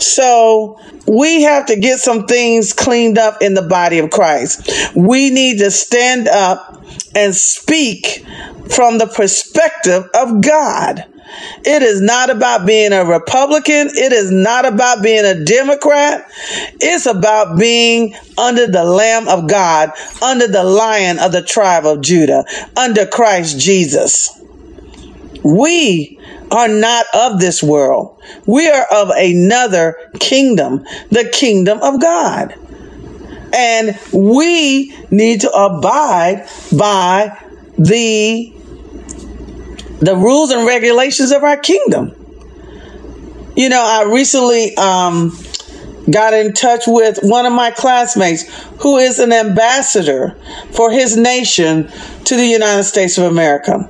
So 0.00 0.78
we 1.06 1.42
have 1.42 1.66
to 1.66 1.76
get 1.76 1.98
some 1.98 2.26
things 2.26 2.72
cleaned 2.72 3.18
up 3.18 3.42
in 3.42 3.54
the 3.54 3.62
body 3.62 3.98
of 3.98 4.10
Christ. 4.10 4.94
We 4.94 5.30
need 5.30 5.58
to 5.58 5.70
stand 5.70 6.28
up 6.28 6.84
and 7.14 7.34
speak 7.34 8.24
from 8.70 8.98
the 8.98 9.06
perspective 9.06 10.08
of 10.14 10.40
God. 10.40 11.11
It 11.64 11.82
is 11.82 12.00
not 12.00 12.30
about 12.30 12.66
being 12.66 12.92
a 12.92 13.04
Republican. 13.04 13.88
It 13.88 14.12
is 14.12 14.30
not 14.30 14.64
about 14.64 15.02
being 15.02 15.24
a 15.24 15.44
Democrat. 15.44 16.30
It's 16.80 17.06
about 17.06 17.58
being 17.58 18.14
under 18.38 18.66
the 18.66 18.84
Lamb 18.84 19.28
of 19.28 19.48
God, 19.48 19.92
under 20.22 20.46
the 20.46 20.64
Lion 20.64 21.18
of 21.18 21.32
the 21.32 21.42
tribe 21.42 21.86
of 21.86 22.00
Judah, 22.00 22.44
under 22.76 23.06
Christ 23.06 23.58
Jesus. 23.58 24.40
We 25.44 26.18
are 26.50 26.68
not 26.68 27.06
of 27.14 27.40
this 27.40 27.62
world. 27.62 28.20
We 28.46 28.68
are 28.68 28.86
of 28.90 29.10
another 29.10 30.10
kingdom, 30.20 30.84
the 31.10 31.28
kingdom 31.32 31.80
of 31.82 32.00
God. 32.00 32.54
And 33.54 33.98
we 34.12 34.94
need 35.10 35.42
to 35.42 35.50
abide 35.50 36.48
by 36.76 37.38
the 37.78 38.52
the 40.02 40.16
rules 40.16 40.50
and 40.50 40.66
regulations 40.66 41.30
of 41.30 41.44
our 41.44 41.56
kingdom. 41.56 42.14
You 43.54 43.68
know, 43.68 43.82
I 43.82 44.10
recently 44.12 44.76
um, 44.76 45.38
got 46.10 46.34
in 46.34 46.52
touch 46.54 46.84
with 46.88 47.20
one 47.22 47.46
of 47.46 47.52
my 47.52 47.70
classmates 47.70 48.42
who 48.80 48.96
is 48.96 49.20
an 49.20 49.32
ambassador 49.32 50.36
for 50.72 50.90
his 50.90 51.16
nation 51.16 51.88
to 52.24 52.36
the 52.36 52.46
United 52.46 52.82
States 52.82 53.16
of 53.16 53.30
America. 53.30 53.88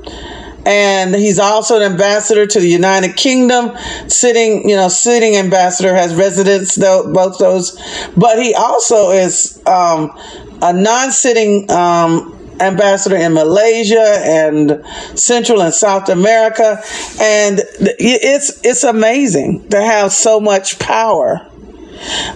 And 0.67 1.15
he's 1.15 1.39
also 1.39 1.77
an 1.77 1.93
ambassador 1.93 2.47
to 2.47 2.61
the 2.61 2.69
United 2.69 3.17
Kingdom, 3.17 3.77
sitting, 4.07 4.69
you 4.69 4.77
know, 4.77 4.89
sitting 4.89 5.37
ambassador 5.37 5.95
has 5.95 6.15
residence, 6.15 6.75
though, 6.75 7.11
both 7.13 7.39
those. 7.39 7.73
But 8.17 8.41
he 8.41 8.55
also 8.55 9.11
is 9.11 9.61
um, 9.67 10.17
a 10.61 10.73
non-sitting 10.73 11.71
um, 11.71 12.42
ambassador 12.63 13.17
in 13.17 13.35
Malaysia 13.35 14.21
and 14.25 14.85
Central 15.19 15.63
and 15.63 15.75
South 15.75 16.09
America, 16.09 16.83
and 17.21 17.61
it's 17.79 18.61
it's 18.65 18.85
amazing 18.85 19.69
to 19.71 19.81
have 19.81 20.13
so 20.13 20.41
much 20.41 20.79
power. 20.79 21.47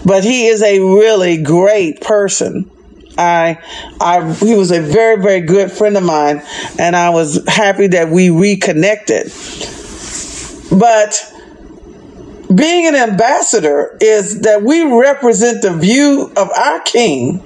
But 0.04 0.24
he 0.24 0.46
is 0.46 0.62
a 0.62 0.78
really 0.78 1.42
great 1.42 2.00
person. 2.00 2.70
I, 3.18 3.58
I, 4.00 4.34
he 4.34 4.54
was 4.54 4.70
a 4.70 4.80
very, 4.80 5.20
very 5.20 5.40
good 5.40 5.72
friend 5.72 5.96
of 5.96 6.04
mine, 6.04 6.42
and 6.78 6.94
I 6.94 7.10
was 7.10 7.42
happy 7.48 7.86
that 7.88 8.10
we 8.10 8.30
reconnected. 8.30 9.32
But 10.70 11.32
being 12.54 12.86
an 12.86 12.94
ambassador 12.94 13.96
is 14.00 14.42
that 14.42 14.62
we 14.62 14.82
represent 14.82 15.62
the 15.62 15.74
view 15.76 16.32
of 16.36 16.50
our 16.50 16.80
King, 16.80 17.42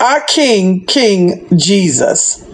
our 0.00 0.22
King, 0.22 0.84
King 0.86 1.46
Jesus. 1.56 2.44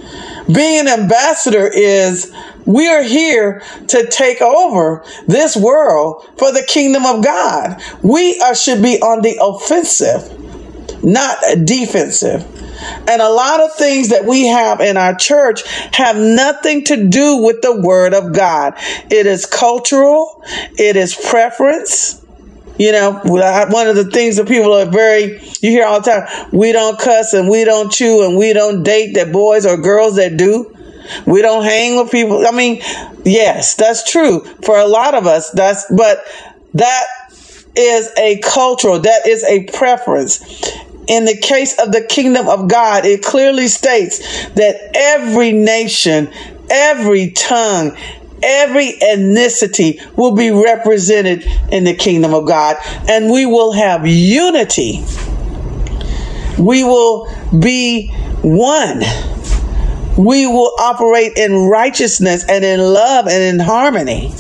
Being 0.53 0.81
an 0.81 1.01
ambassador 1.01 1.67
is 1.67 2.33
we 2.65 2.89
are 2.89 3.03
here 3.03 3.63
to 3.89 4.07
take 4.09 4.41
over 4.41 5.05
this 5.27 5.57
world 5.57 6.29
for 6.37 6.53
the 6.53 6.65
kingdom 6.67 7.05
of 7.05 7.25
God. 7.25 7.83
We 8.03 8.41
are, 8.41 8.55
should 8.55 8.83
be 8.83 9.01
on 9.01 9.23
the 9.23 9.39
offensive 9.41 10.37
not 11.07 11.39
defensive. 11.65 12.45
And 13.09 13.23
a 13.23 13.31
lot 13.31 13.61
of 13.61 13.75
things 13.75 14.11
that 14.11 14.25
we 14.25 14.47
have 14.49 14.81
in 14.81 14.97
our 14.97 15.15
church 15.15 15.63
have 15.95 16.17
nothing 16.17 16.85
to 16.85 17.09
do 17.09 17.39
with 17.39 17.63
the 17.63 17.81
word 17.81 18.13
of 18.13 18.35
God. 18.35 18.75
It 19.11 19.27
is 19.27 19.47
cultural. 19.47 20.43
It 20.77 20.97
is 20.97 21.15
preference. 21.15 22.26
You 22.79 22.93
know, 22.93 23.21
one 23.25 23.87
of 23.87 23.97
the 23.97 24.11
things 24.11 24.37
that 24.37 24.49
people 24.49 24.73
are 24.73 24.87
very, 24.87 25.41
you 25.61 25.71
hear 25.71 25.87
all 25.87 26.01
the 26.01 26.11
time, 26.11 26.49
we 26.53 26.73
don't 26.73 26.99
cuss 26.99 27.33
and 27.33 27.49
we 27.49 27.65
don't 27.65 27.91
chew 27.91 28.25
and 28.25 28.37
we 28.37 28.53
don't 28.53 28.83
date 28.83 29.15
that 29.15 29.33
boys 29.33 29.65
or 29.65 29.77
girls 29.77 30.17
that 30.17 30.37
do. 30.37 30.73
We 31.27 31.41
don't 31.41 31.65
hang 31.65 31.97
with 31.97 32.11
people. 32.11 32.47
I 32.47 32.51
mean, 32.51 32.83
yes, 33.25 33.77
that's 33.77 34.11
true 34.11 34.41
for 34.63 34.77
a 34.77 34.87
lot 34.87 35.15
of 35.15 35.27
us. 35.27 35.51
That's, 35.53 35.87
but 35.91 36.25
that 36.75 37.05
is 37.77 38.11
a 38.19 38.41
cultural, 38.41 38.99
that 39.01 39.27
is 39.27 39.45
a 39.45 39.65
preference 39.65 40.75
in 41.07 41.25
the 41.25 41.37
case 41.37 41.79
of 41.79 41.93
the 41.93 42.03
kingdom 42.03 42.49
of 42.49 42.69
God, 42.69 43.05
it 43.05 43.23
clearly 43.23 43.69
states 43.69 44.19
that 44.51 44.91
every 44.95 45.53
nation, 45.53 46.33
every 46.71 47.31
tongue, 47.31 47.97
every 48.43 48.93
ethnicity 49.03 50.01
will 50.17 50.35
be 50.35 50.51
represented 50.51 51.45
in 51.71 51.85
the 51.85 51.95
kingdom 51.95 52.35
of 52.35 52.47
God, 52.47 52.77
and 53.09 53.31
we 53.31 53.47
will 53.47 53.73
have 53.73 54.07
unity. 54.07 55.05
We 56.59 56.85
will 56.85 57.29
be 57.59 58.11
one. 58.43 59.03
We 60.17 60.47
will 60.47 60.73
operate 60.79 61.37
in 61.37 61.69
righteousness 61.69 62.45
and 62.49 62.65
in 62.65 62.81
love 62.81 63.27
and 63.27 63.43
in 63.43 63.59
harmony. 63.59 64.33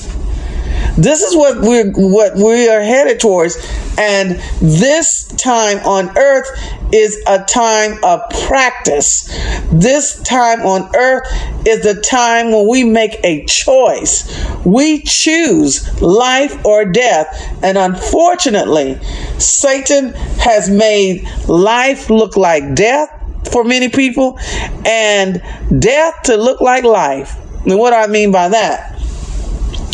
This 0.96 1.22
is 1.22 1.36
what 1.36 1.60
we're 1.60 1.92
what 1.92 2.36
we 2.36 2.68
are 2.68 2.80
headed 2.80 3.20
towards. 3.20 3.56
And 3.98 4.40
this 4.60 5.24
time 5.36 5.78
on 5.78 6.16
earth 6.16 6.48
is 6.92 7.22
a 7.26 7.44
time 7.44 8.02
of 8.02 8.22
practice. 8.46 9.26
This 9.70 10.22
time 10.22 10.60
on 10.62 10.94
earth 10.96 11.26
is 11.66 11.82
the 11.82 12.00
time 12.00 12.50
when 12.50 12.68
we 12.68 12.84
make 12.84 13.18
a 13.24 13.44
choice. 13.44 14.24
We 14.64 15.02
choose 15.02 16.00
life 16.00 16.64
or 16.64 16.86
death. 16.86 17.26
And 17.62 17.76
unfortunately, 17.76 18.98
Satan 19.38 20.14
has 20.38 20.70
made 20.70 21.28
life 21.46 22.08
look 22.08 22.36
like 22.36 22.74
death 22.74 23.10
for 23.52 23.64
many 23.64 23.88
people 23.88 24.38
and 24.86 25.42
death 25.78 26.22
to 26.24 26.36
look 26.36 26.60
like 26.60 26.84
life. 26.84 27.36
And 27.66 27.78
what 27.78 27.90
do 27.90 27.96
I 27.96 28.06
mean 28.06 28.30
by 28.32 28.48
that? 28.48 28.95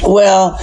Well, 0.04 0.58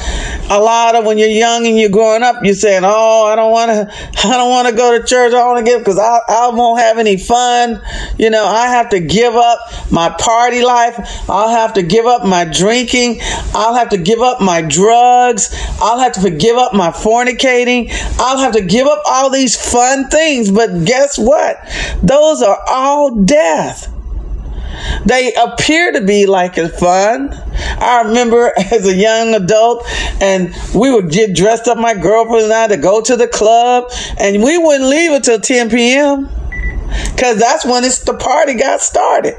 a 0.49 0.59
lot 0.59 0.95
of 0.95 1.05
when 1.05 1.17
you're 1.17 1.29
young 1.29 1.65
and 1.65 1.77
you're 1.77 1.89
growing 1.89 2.23
up, 2.23 2.37
you're 2.43 2.55
saying, 2.55 2.81
"Oh, 2.83 3.25
I 3.25 3.35
don't 3.35 3.51
want 3.51 3.71
to, 3.71 4.27
I 4.27 4.37
don't 4.37 4.49
want 4.49 4.67
to 4.67 4.75
go 4.75 4.97
to 4.97 5.05
church. 5.05 5.33
I 5.33 5.45
want 5.45 5.65
to 5.65 5.71
give 5.71 5.79
because 5.79 5.99
I, 5.99 6.19
I 6.27 6.49
won't 6.49 6.81
have 6.81 6.97
any 6.97 7.17
fun. 7.17 7.81
You 8.17 8.29
know, 8.29 8.45
I 8.45 8.67
have 8.67 8.89
to 8.89 8.99
give 8.99 9.35
up 9.35 9.59
my 9.91 10.09
party 10.09 10.63
life. 10.63 11.29
I'll 11.29 11.49
have 11.49 11.73
to 11.73 11.83
give 11.83 12.05
up 12.05 12.25
my 12.25 12.45
drinking. 12.45 13.19
I'll 13.53 13.75
have 13.75 13.89
to 13.89 13.97
give 13.97 14.19
up 14.19 14.41
my 14.41 14.61
drugs. 14.61 15.49
I'll 15.79 15.99
have 15.99 16.13
to 16.21 16.29
give 16.29 16.57
up 16.57 16.73
my 16.73 16.89
fornicating. 16.89 17.91
I'll 18.19 18.39
have 18.39 18.53
to 18.53 18.61
give 18.61 18.87
up 18.87 19.01
all 19.05 19.29
these 19.29 19.55
fun 19.55 20.09
things. 20.09 20.51
But 20.51 20.85
guess 20.85 21.17
what? 21.17 21.57
Those 22.03 22.41
are 22.41 22.59
all 22.67 23.15
death. 23.15 23.93
They 25.05 25.33
appear 25.33 25.91
to 25.91 26.01
be 26.01 26.25
like 26.25 26.57
it's 26.57 26.79
fun. 26.79 27.31
I 27.33 28.03
remember 28.05 28.53
as 28.71 28.85
a 28.85 28.95
young 28.95 29.33
adult, 29.35 29.85
and 30.21 30.53
we 30.73 30.91
would 30.91 31.11
get 31.11 31.35
dressed 31.35 31.67
up, 31.67 31.77
my 31.77 31.93
girlfriend 31.93 32.45
and 32.45 32.53
I, 32.53 32.67
to 32.67 32.77
go 32.77 33.01
to 33.01 33.15
the 33.15 33.27
club, 33.27 33.91
and 34.19 34.43
we 34.43 34.57
wouldn't 34.57 34.89
leave 34.89 35.11
until 35.11 35.39
10 35.39 35.69
p.m. 35.69 36.29
because 37.15 37.39
that's 37.39 37.65
when 37.65 37.83
it's 37.83 38.03
the 38.03 38.15
party 38.15 38.55
got 38.55 38.81
started. 38.81 39.35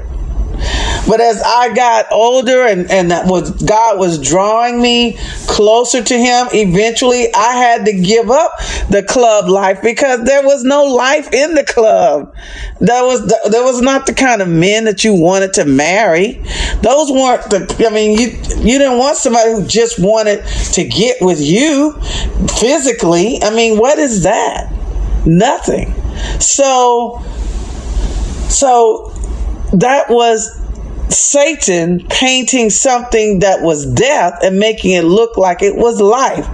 But 1.07 1.19
as 1.19 1.41
I 1.43 1.73
got 1.73 2.05
older 2.11 2.65
and, 2.65 2.89
and 2.89 3.11
that 3.11 3.25
was 3.25 3.51
God 3.63 3.99
was 3.99 4.19
drawing 4.19 4.81
me 4.81 5.17
closer 5.47 6.03
to 6.03 6.17
him, 6.17 6.47
eventually 6.53 7.33
I 7.33 7.53
had 7.53 7.85
to 7.85 7.93
give 7.93 8.29
up 8.29 8.51
the 8.89 9.03
club 9.03 9.49
life 9.49 9.81
because 9.81 10.23
there 10.23 10.43
was 10.43 10.63
no 10.63 10.85
life 10.85 11.31
in 11.33 11.55
the 11.55 11.63
club. 11.63 12.33
That 12.79 13.01
was 13.03 13.27
the, 13.27 13.49
there 13.49 13.63
was 13.63 13.81
not 13.81 14.05
the 14.05 14.13
kind 14.13 14.41
of 14.41 14.47
men 14.47 14.85
that 14.85 15.03
you 15.03 15.13
wanted 15.13 15.53
to 15.53 15.65
marry. 15.65 16.41
Those 16.81 17.11
weren't 17.11 17.49
the 17.49 17.85
I 17.87 17.93
mean 17.93 18.17
you 18.17 18.27
you 18.61 18.77
didn't 18.77 18.97
want 18.97 19.17
somebody 19.17 19.51
who 19.51 19.65
just 19.65 19.99
wanted 19.99 20.45
to 20.73 20.83
get 20.83 21.17
with 21.21 21.41
you 21.41 21.93
physically. 22.59 23.41
I 23.41 23.49
mean, 23.49 23.77
what 23.77 23.97
is 23.97 24.23
that? 24.23 24.71
Nothing. 25.25 25.93
So 26.39 27.21
so 28.49 29.11
that 29.73 30.09
was 30.09 30.60
Satan 31.13 32.05
painting 32.09 32.69
something 32.69 33.39
that 33.39 33.61
was 33.61 33.85
death 33.85 34.39
and 34.43 34.59
making 34.59 34.91
it 34.91 35.03
look 35.03 35.37
like 35.37 35.61
it 35.61 35.75
was 35.75 35.99
life. 35.99 36.45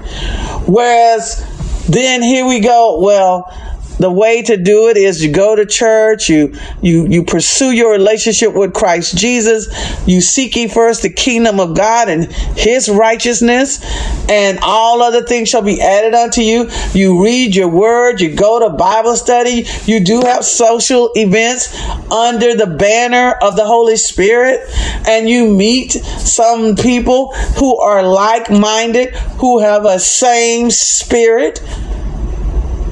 Whereas 0.68 1.44
then 1.88 2.22
here 2.22 2.46
we 2.46 2.60
go, 2.60 3.00
well, 3.00 3.52
the 4.00 4.12
way 4.12 4.42
to 4.44 4.58
do 4.58 4.90
it 4.90 4.98
is 4.98 5.24
you 5.24 5.32
go 5.32 5.56
to 5.56 5.66
church, 5.66 6.30
you 6.30 6.56
you 6.82 7.08
you 7.08 7.24
pursue 7.24 7.72
your 7.72 7.92
relationship 7.92 8.54
with 8.54 8.74
Christ 8.74 9.18
Jesus, 9.18 9.68
you 10.08 10.22
seek 10.22 10.56
ye 10.56 10.68
first 10.68 11.02
the 11.02 11.10
kingdom 11.10 11.60
of 11.60 11.76
God 11.76 12.10
and 12.10 12.32
his 12.56 12.90
righteousness, 12.90 13.84
and 14.30 14.60
all 14.62 15.02
other 15.02 15.24
things 15.24 15.50
shall 15.50 15.62
be 15.62 15.82
added 15.82 16.14
unto 16.14 16.42
you. 16.42 16.70
You 16.94 17.24
read 17.24 17.56
your 17.56 17.70
word, 17.70 18.22
you 18.22 18.36
go 18.36 18.60
to 18.60 18.76
Bible 18.76 19.16
study, 19.16 19.66
you 19.86 20.04
do 20.04 20.22
have 20.22 20.46
social 20.46 21.12
events 21.16 21.76
under 22.12 22.56
the 22.56 22.68
banner 22.68 23.32
of 23.42 23.56
the 23.56 23.66
Holy 23.66 23.98
Spirit, 23.98 24.62
and 25.08 25.28
you 25.28 25.48
meet 25.48 25.92
some 25.92 26.76
people 26.76 27.34
who 27.58 27.78
are 27.80 28.04
like-minded, 28.04 29.16
who 29.40 29.60
have 29.60 29.86
a 29.86 30.00
same 30.00 30.70
spirit 30.70 31.62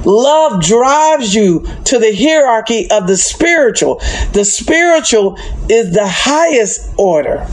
Love 0.06 0.62
drives 0.62 1.34
you 1.34 1.66
to 1.84 1.98
the 1.98 2.14
hierarchy 2.14 2.88
of 2.90 3.06
the 3.06 3.16
spiritual. 3.16 3.96
The 4.32 4.44
spiritual 4.44 5.36
is 5.68 5.92
the 5.92 6.06
highest 6.06 6.94
order 6.96 7.46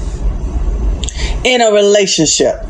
in 1.44 1.62
a 1.62 1.72
relationship. 1.72 2.64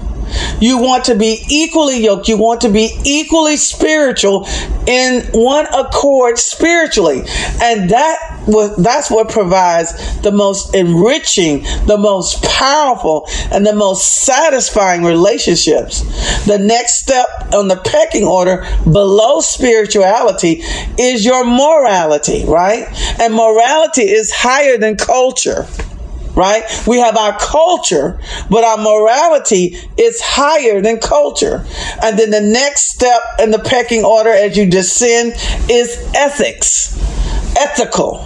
You 0.60 0.78
want 0.78 1.06
to 1.06 1.16
be 1.16 1.44
equally 1.50 2.04
yoked. 2.04 2.28
You 2.28 2.38
want 2.38 2.62
to 2.62 2.70
be 2.70 2.98
equally 3.04 3.58
spiritual 3.58 4.48
in 4.88 5.24
one 5.34 5.66
accord 5.68 6.38
spiritually. 6.38 7.24
And 7.62 7.90
that 7.90 8.34
that's 8.78 9.10
what 9.10 9.30
provides 9.30 10.22
the 10.22 10.32
most 10.32 10.76
enriching, 10.76 11.64
the 11.86 11.98
most 11.98 12.44
powerful, 12.44 13.28
and 13.52 13.66
the 13.66 13.74
most 13.74 14.24
satisfying 14.24 15.04
relationships. 15.04 16.02
The 16.46 16.58
next 16.58 17.00
step 17.00 17.28
on 17.54 17.68
the 17.68 17.78
pecking 17.78 18.26
order 18.26 18.68
below 18.84 19.40
spirituality 19.40 20.64
is 21.00 21.24
your 21.24 21.46
morality, 21.46 22.44
right? 22.46 22.86
And 23.20 23.34
morality 23.34 24.04
is 24.04 24.32
higher 24.32 24.78
than 24.78 24.98
culture 24.98 25.68
right? 26.36 26.64
We 26.88 27.00
have 27.00 27.18
our 27.18 27.38
culture, 27.40 28.20
but 28.50 28.64
our 28.64 28.78
morality 28.78 29.78
is 29.98 30.22
higher 30.22 30.82
than 30.82 31.00
culture. 31.00 31.66
And 32.02 32.18
then 32.18 32.32
the 32.32 32.42
next 32.42 32.90
step 32.90 33.22
in 33.40 33.52
the 33.52 33.60
pecking 33.60 34.04
order 34.04 34.32
as 34.32 34.58
you 34.58 34.70
descend 34.70 35.34
is 35.70 35.98
ethics, 36.16 36.98
ethical. 37.58 38.20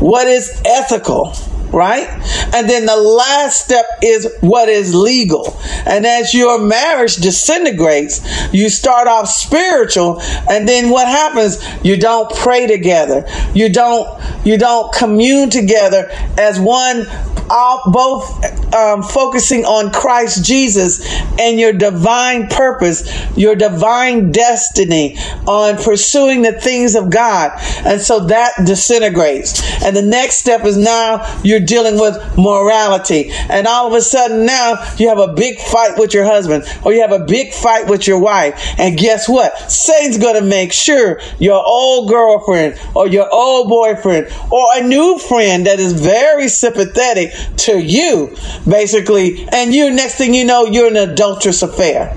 What 0.00 0.26
is 0.26 0.60
ethical? 0.64 1.34
Right? 1.74 2.08
And 2.54 2.68
then 2.68 2.86
the 2.86 2.96
last 2.96 3.64
step 3.64 3.84
is 4.02 4.32
what 4.40 4.68
is 4.68 4.94
legal. 4.94 5.58
And 5.86 6.06
as 6.06 6.32
your 6.32 6.58
marriage 6.58 7.16
disintegrates, 7.16 8.22
you 8.54 8.68
start 8.70 9.08
off 9.08 9.28
spiritual, 9.28 10.20
and 10.48 10.68
then 10.68 10.90
what 10.90 11.08
happens? 11.08 11.62
You 11.84 11.98
don't 11.98 12.34
pray 12.36 12.66
together. 12.66 13.26
You 13.54 13.68
don't 13.68 14.08
you 14.44 14.56
don't 14.56 14.92
commune 14.94 15.50
together 15.50 16.08
as 16.38 16.60
one 16.60 17.06
all 17.50 17.82
both 17.86 18.74
um, 18.74 19.02
focusing 19.02 19.64
on 19.64 19.92
Christ 19.92 20.44
Jesus 20.44 21.04
and 21.38 21.58
your 21.58 21.72
divine 21.72 22.48
purpose, 22.48 23.08
your 23.36 23.54
divine 23.54 24.32
destiny 24.32 25.16
on 25.46 25.76
pursuing 25.76 26.42
the 26.42 26.52
things 26.52 26.94
of 26.94 27.10
God. 27.10 27.52
And 27.84 28.00
so 28.00 28.26
that 28.26 28.52
disintegrates. 28.64 29.62
And 29.82 29.94
the 29.94 30.02
next 30.02 30.36
step 30.36 30.64
is 30.64 30.76
now 30.76 31.40
you're 31.42 31.60
dealing 31.66 31.98
with 31.98 32.16
morality. 32.36 33.30
And 33.32 33.66
all 33.66 33.86
of 33.86 33.94
a 33.94 34.00
sudden 34.00 34.46
now 34.46 34.74
you 34.96 35.08
have 35.08 35.18
a 35.18 35.32
big 35.32 35.58
fight 35.58 35.98
with 35.98 36.14
your 36.14 36.24
husband 36.24 36.64
or 36.84 36.92
you 36.92 37.00
have 37.00 37.12
a 37.12 37.24
big 37.24 37.52
fight 37.52 37.88
with 37.88 38.06
your 38.06 38.18
wife. 38.18 38.74
And 38.78 38.98
guess 38.98 39.28
what? 39.28 39.56
Satan's 39.70 40.18
going 40.18 40.40
to 40.40 40.46
make 40.46 40.72
sure 40.72 41.20
your 41.38 41.62
old 41.64 42.08
girlfriend 42.08 42.78
or 42.94 43.06
your 43.06 43.28
old 43.32 43.68
boyfriend 43.68 44.28
or 44.50 44.66
a 44.74 44.86
new 44.86 45.18
friend 45.18 45.66
that 45.66 45.80
is 45.80 45.92
very 45.92 46.48
sympathetic 46.48 47.32
to 47.56 47.78
you, 47.78 48.36
basically, 48.68 49.46
and 49.52 49.72
you 49.74 49.90
next 49.90 50.16
thing 50.16 50.34
you 50.34 50.44
know, 50.44 50.66
you're 50.66 50.88
an 50.88 50.96
adulterous 50.96 51.62
affair. 51.62 52.14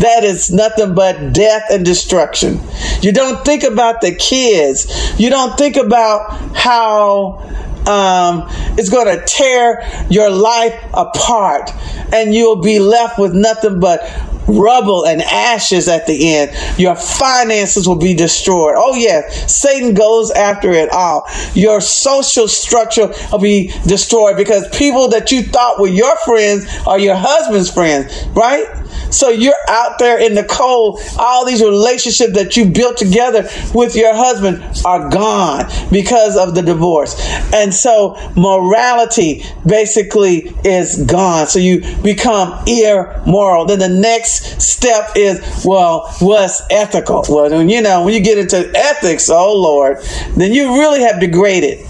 That 0.00 0.24
is 0.24 0.50
nothing 0.50 0.94
but 0.94 1.32
death 1.32 1.64
and 1.70 1.84
destruction. 1.84 2.60
You 3.00 3.12
don't 3.12 3.44
think 3.44 3.62
about 3.62 4.02
the 4.02 4.14
kids. 4.14 4.86
You 5.18 5.30
don't 5.30 5.56
think 5.56 5.76
about 5.76 6.54
how 6.54 7.42
um, 7.86 8.44
it's 8.78 8.88
going 8.88 9.06
to 9.06 9.24
tear 9.26 9.82
your 10.10 10.30
life 10.30 10.74
apart 10.92 11.70
and 12.12 12.34
you'll 12.34 12.62
be 12.62 12.78
left 12.78 13.18
with 13.18 13.34
nothing 13.34 13.80
but 13.80 14.00
rubble 14.48 15.04
and 15.06 15.20
ashes 15.22 15.88
at 15.88 16.06
the 16.06 16.34
end. 16.34 16.78
Your 16.78 16.94
finances 16.94 17.88
will 17.88 17.98
be 17.98 18.14
destroyed. 18.14 18.74
Oh, 18.76 18.94
yeah, 18.94 19.28
Satan 19.28 19.94
goes 19.94 20.30
after 20.30 20.70
it 20.70 20.90
all. 20.92 21.26
Your 21.54 21.80
social 21.80 22.48
structure 22.48 23.12
will 23.32 23.38
be 23.38 23.72
destroyed 23.86 24.36
because 24.36 24.68
people 24.76 25.08
that 25.08 25.32
you 25.32 25.42
thought 25.42 25.80
were 25.80 25.88
your 25.88 26.14
friends 26.24 26.66
are 26.86 26.98
your 26.98 27.16
husband's 27.16 27.70
friends, 27.70 28.26
right? 28.28 28.85
So 29.10 29.28
you're 29.28 29.54
out 29.68 29.98
there 29.98 30.18
in 30.18 30.34
the 30.34 30.44
cold. 30.44 31.00
All 31.18 31.44
these 31.46 31.62
relationships 31.62 32.34
that 32.34 32.56
you 32.56 32.66
built 32.66 32.96
together 32.96 33.48
with 33.74 33.96
your 33.96 34.14
husband 34.14 34.62
are 34.84 35.08
gone 35.08 35.70
because 35.90 36.36
of 36.36 36.54
the 36.54 36.62
divorce. 36.62 37.14
And 37.52 37.72
so 37.72 38.16
morality 38.36 39.44
basically 39.66 40.54
is 40.64 41.04
gone. 41.04 41.46
So 41.46 41.58
you 41.58 41.80
become 42.02 42.62
immoral. 42.66 43.64
Then 43.66 43.78
the 43.78 43.88
next 43.88 44.60
step 44.60 45.12
is, 45.16 45.64
well, 45.64 46.12
what's 46.20 46.62
ethical? 46.70 47.24
Well, 47.28 47.62
you 47.62 47.82
know, 47.82 48.04
when 48.04 48.14
you 48.14 48.20
get 48.20 48.38
into 48.38 48.70
ethics, 48.74 49.30
oh 49.30 49.54
Lord, 49.54 49.98
then 50.36 50.52
you 50.52 50.78
really 50.78 51.00
have 51.00 51.20
degraded 51.20 51.86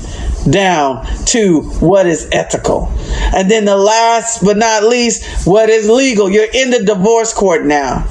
down 0.51 1.05
to 1.27 1.63
what 1.81 2.07
is 2.07 2.29
ethical. 2.33 2.89
And 3.35 3.51
then 3.51 3.65
the 3.65 3.77
last 3.77 4.45
but 4.45 4.57
not 4.57 4.85
least, 4.85 5.47
what 5.47 5.69
is 5.69 5.89
legal. 5.89 6.31
You're 6.31 6.51
in 6.53 6.71
the 6.71 6.85
divorce 6.85 7.33
court 7.33 7.65
now, 7.65 8.07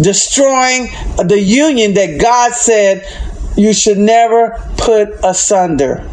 destroying 0.00 0.88
the 1.16 1.40
union 1.40 1.94
that 1.94 2.20
God 2.20 2.52
said 2.52 3.06
you 3.56 3.72
should 3.72 3.98
never 3.98 4.60
put 4.76 5.10
asunder. 5.22 6.08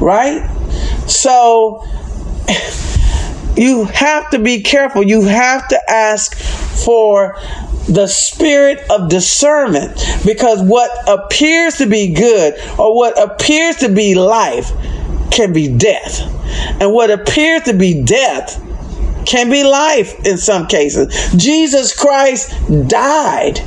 Right? 0.00 0.48
So 1.06 1.84
you 3.56 3.84
have 3.84 4.30
to 4.30 4.38
be 4.38 4.62
careful. 4.62 5.02
You 5.02 5.22
have 5.22 5.68
to 5.68 5.90
ask 5.90 6.36
for 6.84 7.36
the 7.88 8.06
spirit 8.06 8.78
of 8.90 9.08
discernment 9.08 9.94
because 10.24 10.62
what 10.62 10.90
appears 11.08 11.76
to 11.76 11.86
be 11.86 12.12
good 12.14 12.54
or 12.78 12.96
what 12.96 13.20
appears 13.20 13.76
to 13.76 13.88
be 13.88 14.14
life 14.14 14.70
can 15.30 15.52
be 15.52 15.76
death. 15.76 16.20
And 16.80 16.92
what 16.92 17.10
appears 17.10 17.62
to 17.62 17.72
be 17.72 18.02
death 18.02 18.60
can 19.26 19.50
be 19.50 19.64
life 19.64 20.24
in 20.26 20.38
some 20.38 20.66
cases. 20.66 21.32
Jesus 21.36 21.94
Christ 21.94 22.50
died. 22.88 23.58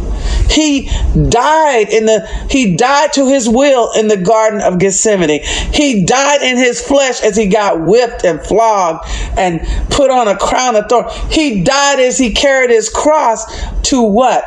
He 0.50 0.90
died 1.30 1.90
in 1.90 2.06
the 2.06 2.28
he 2.50 2.76
died 2.76 3.14
to 3.14 3.28
his 3.28 3.50
will 3.50 3.92
in 3.94 4.08
the 4.08 4.18
garden 4.18 4.62
of 4.62 4.80
Gethsemane. 4.80 5.42
He 5.74 6.06
died 6.06 6.42
in 6.42 6.58
his 6.58 6.82
flesh 6.82 7.22
as 7.22 7.36
he 7.36 7.48
got 7.48 7.82
whipped 7.82 8.24
and 8.24 8.42
flogged 8.42 9.06
and 9.38 9.62
put 9.90 10.12
on 10.12 10.28
a 10.28 10.38
crown 10.38 10.76
of 10.76 10.88
thorns. 10.88 11.12
He 11.30 11.64
died 11.64 12.00
as 12.00 12.18
he 12.18 12.32
carried 12.32 12.70
his 12.70 12.90
cross 12.90 13.46
to 13.90 14.02
what? 14.02 14.44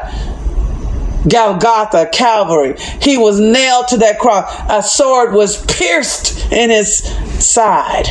Golgotha, 1.28 2.08
Calvary. 2.12 2.76
He 3.02 3.18
was 3.18 3.40
nailed 3.40 3.88
to 3.88 3.98
that 3.98 4.18
cross. 4.18 4.50
A 4.68 4.82
sword 4.82 5.34
was 5.34 5.64
pierced 5.66 6.50
in 6.52 6.70
his 6.70 6.98
side. 7.44 8.06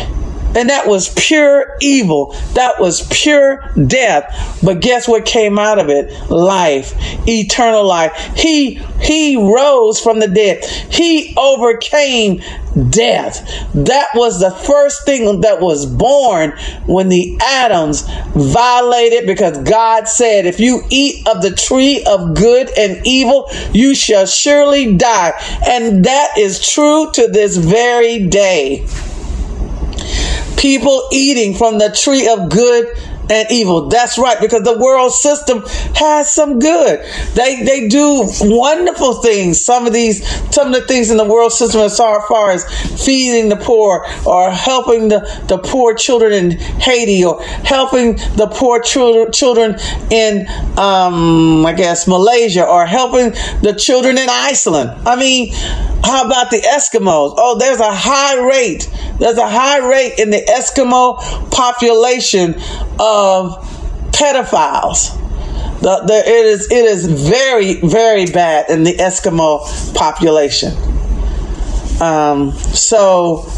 And 0.57 0.71
that 0.71 0.87
was 0.87 1.13
pure 1.15 1.77
evil. 1.81 2.33
That 2.53 2.79
was 2.79 3.07
pure 3.11 3.71
death. 3.85 4.59
But 4.63 4.81
guess 4.81 5.07
what 5.07 5.23
came 5.23 5.59
out 5.59 5.77
of 5.77 5.89
it? 5.89 6.11
Life, 6.31 6.95
eternal 7.27 7.85
life. 7.85 8.11
He 8.35 8.81
he 8.99 9.37
rose 9.37 10.01
from 10.01 10.19
the 10.19 10.27
dead. 10.27 10.65
He 10.65 11.35
overcame 11.37 12.41
death. 12.89 13.47
That 13.75 14.07
was 14.15 14.39
the 14.39 14.49
first 14.49 15.05
thing 15.05 15.41
that 15.41 15.61
was 15.61 15.85
born 15.85 16.53
when 16.87 17.09
the 17.09 17.37
Adams 17.41 18.01
violated 18.35 19.27
because 19.27 19.59
God 19.59 20.07
said, 20.07 20.47
if 20.47 20.59
you 20.59 20.81
eat 20.89 21.27
of 21.27 21.43
the 21.43 21.51
tree 21.51 22.03
of 22.05 22.35
good 22.35 22.69
and 22.77 23.05
evil, 23.05 23.47
you 23.73 23.93
shall 23.93 24.25
surely 24.25 24.95
die. 24.95 25.33
And 25.67 26.05
that 26.05 26.37
is 26.37 26.67
true 26.67 27.11
to 27.13 27.27
this 27.27 27.57
very 27.57 28.27
day 28.27 28.85
people 30.57 31.07
eating 31.11 31.53
from 31.53 31.77
the 31.77 31.89
tree 31.89 32.27
of 32.27 32.49
good 32.49 32.97
and 33.29 33.47
evil. 33.51 33.87
That's 33.87 34.17
right, 34.17 34.39
because 34.39 34.63
the 34.63 34.77
world 34.77 35.11
system 35.11 35.63
has 35.95 36.33
some 36.33 36.59
good. 36.59 36.99
They 37.33 37.63
they 37.63 37.87
do 37.87 38.27
wonderful 38.41 39.21
things. 39.21 39.63
Some 39.63 39.87
of 39.87 39.93
these, 39.93 40.25
some 40.53 40.67
of 40.67 40.73
the 40.73 40.87
things 40.87 41.11
in 41.11 41.17
the 41.17 41.25
world 41.25 41.51
system 41.51 41.81
as 41.81 41.97
far 41.97 42.51
as 42.51 42.65
feeding 43.05 43.49
the 43.49 43.55
poor 43.57 44.05
or 44.25 44.51
helping 44.51 45.07
the, 45.09 45.19
the 45.47 45.57
poor 45.57 45.93
children 45.93 46.33
in 46.33 46.51
Haiti 46.51 47.23
or 47.23 47.41
helping 47.41 48.15
the 48.35 48.47
poor 48.51 48.81
children 48.81 49.31
children 49.31 49.75
in 50.11 50.47
um, 50.77 51.65
I 51.65 51.73
guess 51.73 52.07
Malaysia 52.07 52.65
or 52.65 52.85
helping 52.85 53.31
the 53.61 53.73
children 53.77 54.17
in 54.17 54.27
Iceland. 54.29 54.91
I 55.05 55.15
mean, 55.15 55.53
how 56.03 56.25
about 56.25 56.51
the 56.51 56.57
Eskimos? 56.57 57.33
Oh, 57.37 57.57
there's 57.57 57.79
a 57.79 57.91
high 57.91 58.39
rate. 58.47 58.89
There's 59.19 59.37
a 59.37 59.49
high 59.49 59.79
rate 59.87 60.19
in 60.19 60.29
the 60.29 60.41
Eskimo 60.57 61.17
population 61.51 62.55
of 62.99 63.16
pedophiles. 64.11 65.15
The, 65.81 66.03
the, 66.05 66.17
it 66.17 66.45
is 66.45 66.71
it 66.71 66.85
is 66.85 67.05
very 67.05 67.75
very 67.81 68.25
bad 68.25 68.69
in 68.69 68.83
the 68.83 68.93
Eskimo 68.93 69.93
population. 69.93 70.73
Um, 72.01 72.51
so 72.51 73.51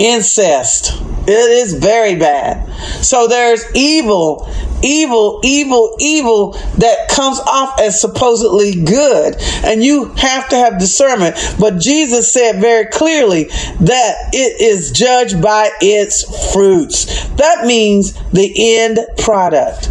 incest 0.00 1.00
it 1.30 1.50
is 1.52 1.74
very 1.74 2.16
bad. 2.16 2.68
So 3.04 3.28
there's 3.28 3.64
evil, 3.74 4.50
evil, 4.82 5.40
evil, 5.44 5.96
evil 6.00 6.52
that 6.78 7.08
comes 7.08 7.38
off 7.40 7.78
as 7.80 8.00
supposedly 8.00 8.82
good. 8.84 9.36
And 9.64 9.82
you 9.82 10.06
have 10.14 10.48
to 10.48 10.56
have 10.56 10.78
discernment. 10.78 11.36
But 11.58 11.78
Jesus 11.78 12.32
said 12.32 12.60
very 12.60 12.86
clearly 12.86 13.44
that 13.44 14.30
it 14.32 14.60
is 14.60 14.90
judged 14.90 15.42
by 15.42 15.70
its 15.80 16.52
fruits. 16.52 17.28
That 17.34 17.66
means 17.66 18.14
the 18.30 18.78
end 18.78 18.98
product. 19.18 19.90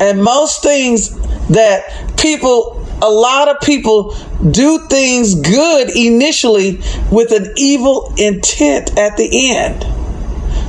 And 0.00 0.22
most 0.24 0.62
things 0.62 1.16
that 1.48 2.16
people 2.16 2.75
a 3.02 3.10
lot 3.10 3.48
of 3.48 3.60
people 3.60 4.14
do 4.50 4.78
things 4.88 5.34
good 5.34 5.90
initially 5.94 6.80
with 7.10 7.32
an 7.32 7.52
evil 7.56 8.12
intent 8.16 8.96
at 8.98 9.16
the 9.16 9.50
end. 9.50 9.84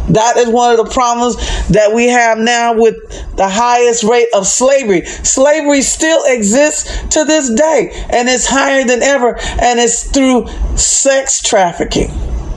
That 0.09 0.37
is 0.37 0.47
one 0.47 0.71
of 0.71 0.77
the 0.77 0.91
problems 0.91 1.35
that 1.67 1.93
we 1.93 2.07
have 2.07 2.37
now 2.37 2.73
with 2.73 2.95
the 3.35 3.47
highest 3.47 4.03
rate 4.03 4.29
of 4.33 4.47
slavery. 4.47 5.05
Slavery 5.05 5.81
still 5.81 6.23
exists 6.25 7.07
to 7.09 7.25
this 7.25 7.49
day 7.49 7.91
and 8.09 8.29
it's 8.29 8.47
higher 8.47 8.85
than 8.85 9.03
ever, 9.03 9.37
and 9.37 9.79
it's 9.79 10.09
through 10.09 10.47
sex 10.77 11.41
trafficking, 11.41 12.09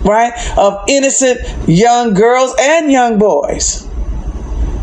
right? 0.02 0.32
Of 0.56 0.84
innocent 0.88 1.40
young 1.68 2.14
girls 2.14 2.54
and 2.58 2.90
young 2.90 3.18
boys. 3.18 3.89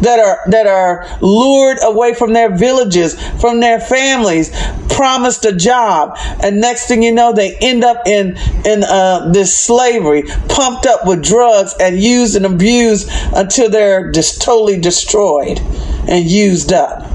That 0.02 0.20
are 0.20 0.40
that 0.52 0.68
are 0.68 1.08
lured 1.22 1.78
away 1.82 2.14
from 2.14 2.34
their 2.34 2.56
villages, 2.56 3.20
from 3.40 3.60
their 3.60 3.80
families, 3.80 4.52
promised 4.90 5.46
a 5.46 5.56
job, 5.56 6.18
and 6.44 6.60
next 6.60 6.88
thing 6.88 7.04
you 7.04 7.12
know, 7.12 7.34
they 7.34 7.56
end 7.58 7.84
up 7.84 8.08
in 8.08 8.38
in 8.66 8.84
uh, 8.84 9.32
this 9.32 9.58
slavery, 9.58 10.24
pumped 10.50 10.86
up 10.86 11.06
with 11.06 11.24
drugs 11.24 11.76
and 11.80 12.00
used 12.00 12.36
and 12.36 12.46
abused 12.46 13.10
until 13.36 13.70
they're 13.70 14.12
just 14.12 14.42
totally 14.42 14.80
destroyed 14.80 15.60
and 16.08 16.26
used 16.26 16.74
up. 16.74 17.10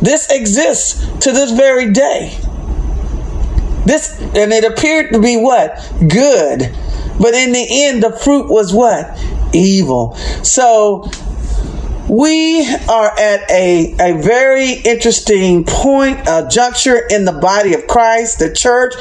This 0.00 0.30
exists 0.30 1.06
to 1.20 1.32
this 1.32 1.52
very 1.52 1.92
day. 1.92 2.38
This 3.84 4.18
and 4.20 4.52
it 4.52 4.64
appeared 4.64 5.12
to 5.12 5.20
be 5.20 5.36
what 5.36 5.76
good, 6.00 6.74
but 7.20 7.34
in 7.34 7.52
the 7.52 7.66
end, 7.86 8.02
the 8.02 8.12
fruit 8.12 8.50
was 8.50 8.72
what 8.72 9.18
evil. 9.52 10.14
So 10.42 11.10
we 12.10 12.66
are 12.88 13.16
at 13.16 13.48
a, 13.52 13.94
a 14.00 14.20
very 14.20 14.72
interesting 14.72 15.62
point, 15.64 16.18
a 16.26 16.48
juncture 16.50 17.06
in 17.08 17.24
the 17.24 17.32
body 17.32 17.72
of 17.72 17.86
Christ, 17.86 18.40
the 18.40 18.52
church. 18.52 18.94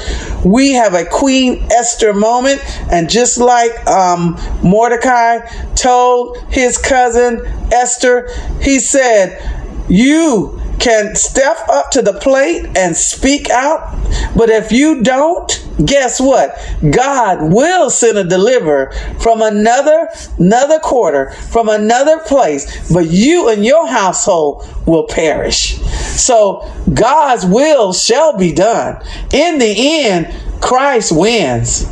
We 0.45 0.73
have 0.73 0.93
a 0.93 1.05
Queen 1.05 1.65
Esther 1.71 2.13
moment, 2.13 2.61
and 2.91 3.09
just 3.09 3.39
like 3.39 3.87
um, 3.87 4.37
Mordecai 4.61 5.39
told 5.73 6.37
his 6.49 6.77
cousin 6.77 7.43
Esther, 7.71 8.29
he 8.61 8.77
said, 8.77 9.41
You 9.89 10.61
can 10.79 11.15
step 11.15 11.57
up 11.67 11.89
to 11.91 12.03
the 12.03 12.13
plate 12.13 12.77
and 12.77 12.95
speak 12.95 13.49
out. 13.49 13.91
But 14.37 14.51
if 14.51 14.71
you 14.71 15.01
don't, 15.01 15.67
guess 15.85 16.19
what? 16.19 16.57
God 16.91 17.51
will 17.53 17.89
send 17.89 18.17
a 18.17 18.23
deliverer 18.23 18.91
from 19.19 19.41
another 19.41 20.09
another 20.37 20.79
quarter, 20.79 21.31
from 21.31 21.69
another 21.69 22.19
place, 22.19 22.91
but 22.91 23.09
you 23.09 23.49
and 23.49 23.65
your 23.65 23.87
household 23.87 24.67
will 24.85 25.07
perish. 25.07 25.77
So 26.19 26.69
God's 26.93 27.45
will 27.45 27.93
shall 27.93 28.37
be 28.37 28.53
done. 28.53 29.03
In 29.31 29.59
the 29.59 30.05
end, 30.05 30.61
Christ 30.61 31.11
wins. 31.15 31.85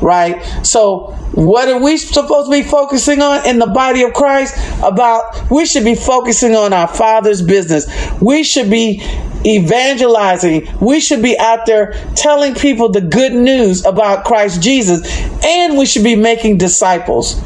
Right? 0.00 0.42
So 0.64 1.16
what 1.34 1.68
are 1.68 1.82
we 1.82 1.96
supposed 1.96 2.50
to 2.50 2.50
be 2.50 2.62
focusing 2.62 3.20
on 3.20 3.46
in 3.46 3.58
the 3.58 3.66
body 3.66 4.02
of 4.02 4.12
Christ? 4.12 4.56
About 4.82 5.50
we 5.50 5.66
should 5.66 5.84
be 5.84 5.94
focusing 5.94 6.54
on 6.54 6.72
our 6.72 6.88
Father's 6.88 7.42
business. 7.42 7.86
We 8.20 8.44
should 8.44 8.70
be 8.70 9.02
evangelizing. 9.44 10.68
We 10.80 11.00
should 11.00 11.22
be 11.22 11.38
out 11.38 11.66
there 11.66 11.92
telling 12.14 12.54
people 12.54 12.90
the 12.90 13.00
good 13.00 13.32
news 13.32 13.84
about 13.84 14.24
Christ 14.24 14.62
Jesus, 14.62 15.06
and 15.44 15.76
we 15.76 15.86
should 15.86 16.04
be 16.04 16.16
making 16.16 16.58
disciples. 16.58 17.42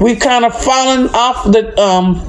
We've 0.00 0.18
kind 0.18 0.44
of 0.44 0.60
fallen 0.60 1.08
off 1.08 1.44
the 1.44 1.78
um, 1.80 2.26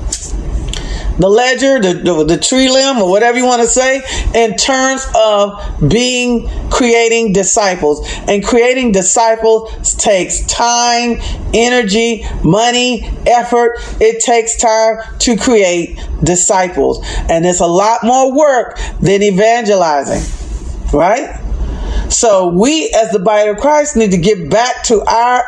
the 1.17 1.29
ledger, 1.29 1.79
the, 1.79 1.93
the, 1.93 2.23
the, 2.23 2.37
tree 2.37 2.69
limb, 2.69 2.97
or 2.97 3.09
whatever 3.09 3.37
you 3.37 3.45
want 3.45 3.61
to 3.61 3.67
say, 3.67 4.01
in 4.33 4.55
terms 4.55 5.05
of 5.15 5.89
being 5.89 6.49
creating 6.69 7.33
disciples. 7.33 8.07
And 8.27 8.43
creating 8.43 8.91
disciples 8.91 9.95
takes 9.95 10.45
time, 10.45 11.19
energy, 11.53 12.25
money, 12.43 13.03
effort. 13.27 13.73
It 14.01 14.23
takes 14.23 14.57
time 14.57 14.97
to 15.19 15.37
create 15.37 15.99
disciples. 16.23 17.05
And 17.29 17.45
it's 17.45 17.59
a 17.59 17.67
lot 17.67 18.03
more 18.03 18.35
work 18.35 18.79
than 18.99 19.21
evangelizing, 19.21 20.23
right? 20.91 21.39
So 22.09 22.49
we, 22.49 22.93
as 22.95 23.11
the 23.11 23.19
body 23.19 23.49
of 23.49 23.57
Christ, 23.57 23.95
need 23.95 24.11
to 24.11 24.17
get 24.17 24.49
back 24.49 24.83
to 24.83 25.01
our 25.01 25.43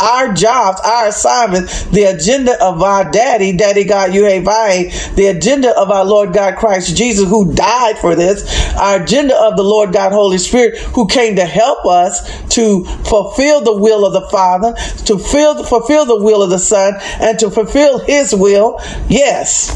our 0.00 0.32
jobs, 0.32 0.80
our 0.80 1.08
assignments, 1.08 1.84
the 1.86 2.04
agenda 2.04 2.62
of 2.62 2.82
our 2.82 3.10
daddy, 3.10 3.56
Daddy 3.56 3.84
God 3.84 4.10
Yuhevai, 4.10 5.14
the 5.14 5.26
agenda 5.26 5.76
of 5.78 5.90
our 5.90 6.04
Lord 6.04 6.32
God 6.32 6.56
Christ 6.56 6.96
Jesus, 6.96 7.28
who 7.28 7.54
died 7.54 7.98
for 7.98 8.14
this, 8.14 8.74
our 8.76 9.02
agenda 9.02 9.36
of 9.40 9.56
the 9.56 9.62
Lord 9.62 9.92
God 9.92 10.12
Holy 10.12 10.38
Spirit, 10.38 10.78
who 10.78 11.06
came 11.06 11.36
to 11.36 11.44
help 11.44 11.86
us 11.86 12.22
to 12.54 12.84
fulfill 12.84 13.60
the 13.60 13.76
will 13.76 14.04
of 14.04 14.12
the 14.12 14.28
Father, 14.30 14.74
to 15.04 15.18
fill, 15.18 15.62
fulfill 15.64 16.04
the 16.04 16.22
will 16.22 16.42
of 16.42 16.50
the 16.50 16.58
Son, 16.58 16.94
and 17.20 17.38
to 17.38 17.50
fulfill 17.50 17.98
His 17.98 18.34
will. 18.34 18.78
Yes. 19.08 19.70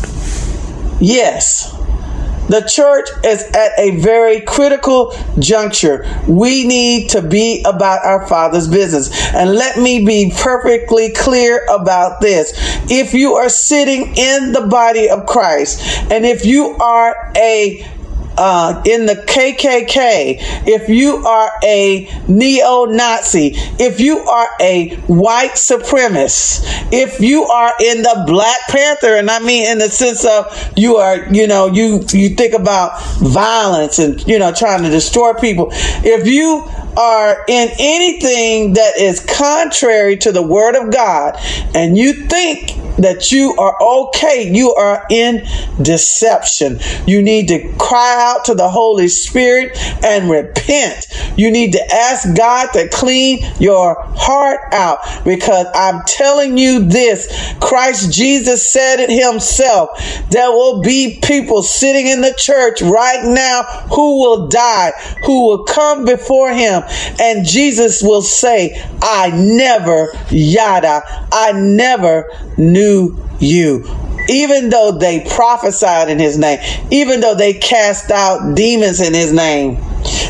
Yes. 1.00 1.77
The 2.48 2.62
church 2.68 3.08
is 3.24 3.42
at 3.54 3.72
a 3.78 3.98
very 3.98 4.40
critical 4.40 5.14
juncture. 5.38 6.06
We 6.26 6.66
need 6.66 7.10
to 7.10 7.22
be 7.22 7.62
about 7.66 8.04
our 8.04 8.26
Father's 8.26 8.68
business. 8.68 9.10
And 9.34 9.54
let 9.54 9.78
me 9.78 10.04
be 10.04 10.32
perfectly 10.36 11.12
clear 11.12 11.64
about 11.66 12.20
this. 12.20 12.52
If 12.90 13.14
you 13.14 13.34
are 13.34 13.48
sitting 13.48 14.16
in 14.16 14.52
the 14.52 14.66
body 14.68 15.08
of 15.08 15.26
Christ, 15.26 15.80
and 16.10 16.24
if 16.24 16.44
you 16.44 16.76
are 16.80 17.32
a 17.36 17.86
uh, 18.38 18.82
in 18.86 19.06
the 19.06 19.16
KKK, 19.16 20.36
if 20.66 20.88
you 20.88 21.16
are 21.16 21.50
a 21.64 22.08
neo 22.28 22.84
Nazi, 22.84 23.52
if 23.78 24.00
you 24.00 24.18
are 24.18 24.48
a 24.60 24.94
white 25.06 25.52
supremacist, 25.54 26.62
if 26.92 27.20
you 27.20 27.44
are 27.44 27.74
in 27.80 28.02
the 28.02 28.24
Black 28.26 28.60
Panther, 28.68 29.16
and 29.16 29.28
I 29.28 29.40
mean 29.40 29.68
in 29.68 29.78
the 29.78 29.90
sense 29.90 30.24
of 30.24 30.72
you 30.76 30.96
are, 30.96 31.26
you 31.34 31.46
know, 31.46 31.66
you 31.66 32.04
you 32.12 32.30
think 32.30 32.54
about 32.54 33.02
violence 33.16 33.98
and 33.98 34.24
you 34.26 34.38
know 34.38 34.52
trying 34.52 34.82
to 34.84 34.90
destroy 34.90 35.34
people. 35.34 35.68
If 35.72 36.26
you 36.26 36.64
are 36.96 37.44
in 37.48 37.68
anything 37.78 38.74
that 38.74 38.98
is 38.98 39.20
contrary 39.20 40.16
to 40.16 40.32
the 40.32 40.42
word 40.42 40.74
of 40.74 40.92
God 40.92 41.36
and 41.74 41.96
you 41.96 42.12
think 42.12 42.77
that 42.98 43.32
you 43.32 43.54
are 43.58 43.76
okay, 43.80 44.50
you 44.52 44.74
are 44.74 45.04
in 45.10 45.46
deception. 45.80 46.78
You 47.06 47.22
need 47.22 47.48
to 47.48 47.72
cry 47.78 48.16
out 48.18 48.44
to 48.46 48.54
the 48.54 48.68
Holy 48.68 49.08
Spirit 49.08 49.76
and 50.04 50.30
repent. 50.30 51.06
You 51.36 51.50
need 51.50 51.72
to 51.72 51.94
ask 51.94 52.36
God 52.36 52.72
to 52.72 52.88
clean 52.88 53.40
your 53.58 53.96
heart 54.16 54.60
out 54.72 54.98
because 55.24 55.66
I'm 55.74 56.02
telling 56.06 56.58
you 56.58 56.84
this 56.84 57.54
Christ 57.60 58.12
Jesus 58.12 58.70
said 58.70 59.00
it 59.00 59.10
himself. 59.10 59.90
There 60.30 60.50
will 60.50 60.82
be 60.82 61.20
people 61.22 61.62
sitting 61.62 62.06
in 62.06 62.20
the 62.20 62.34
church 62.36 62.82
right 62.82 63.24
now 63.24 63.62
who 63.94 64.20
will 64.20 64.48
die, 64.48 64.92
who 65.24 65.46
will 65.46 65.64
come 65.64 66.04
before 66.04 66.50
him 66.50 66.82
and 67.20 67.46
Jesus 67.46 68.02
will 68.02 68.22
say, 68.22 68.82
I 69.02 69.30
never, 69.30 70.12
yada, 70.30 71.02
I 71.32 71.52
never 71.52 72.30
knew 72.56 72.87
you 73.40 73.84
even 74.28 74.68
though 74.68 74.92
they 74.92 75.20
prophesied 75.20 76.10
in 76.10 76.18
his 76.18 76.36
name, 76.38 76.58
even 76.90 77.20
though 77.20 77.34
they 77.34 77.54
cast 77.54 78.10
out 78.10 78.54
demons 78.54 79.00
in 79.00 79.14
his 79.14 79.32
name. 79.32 79.78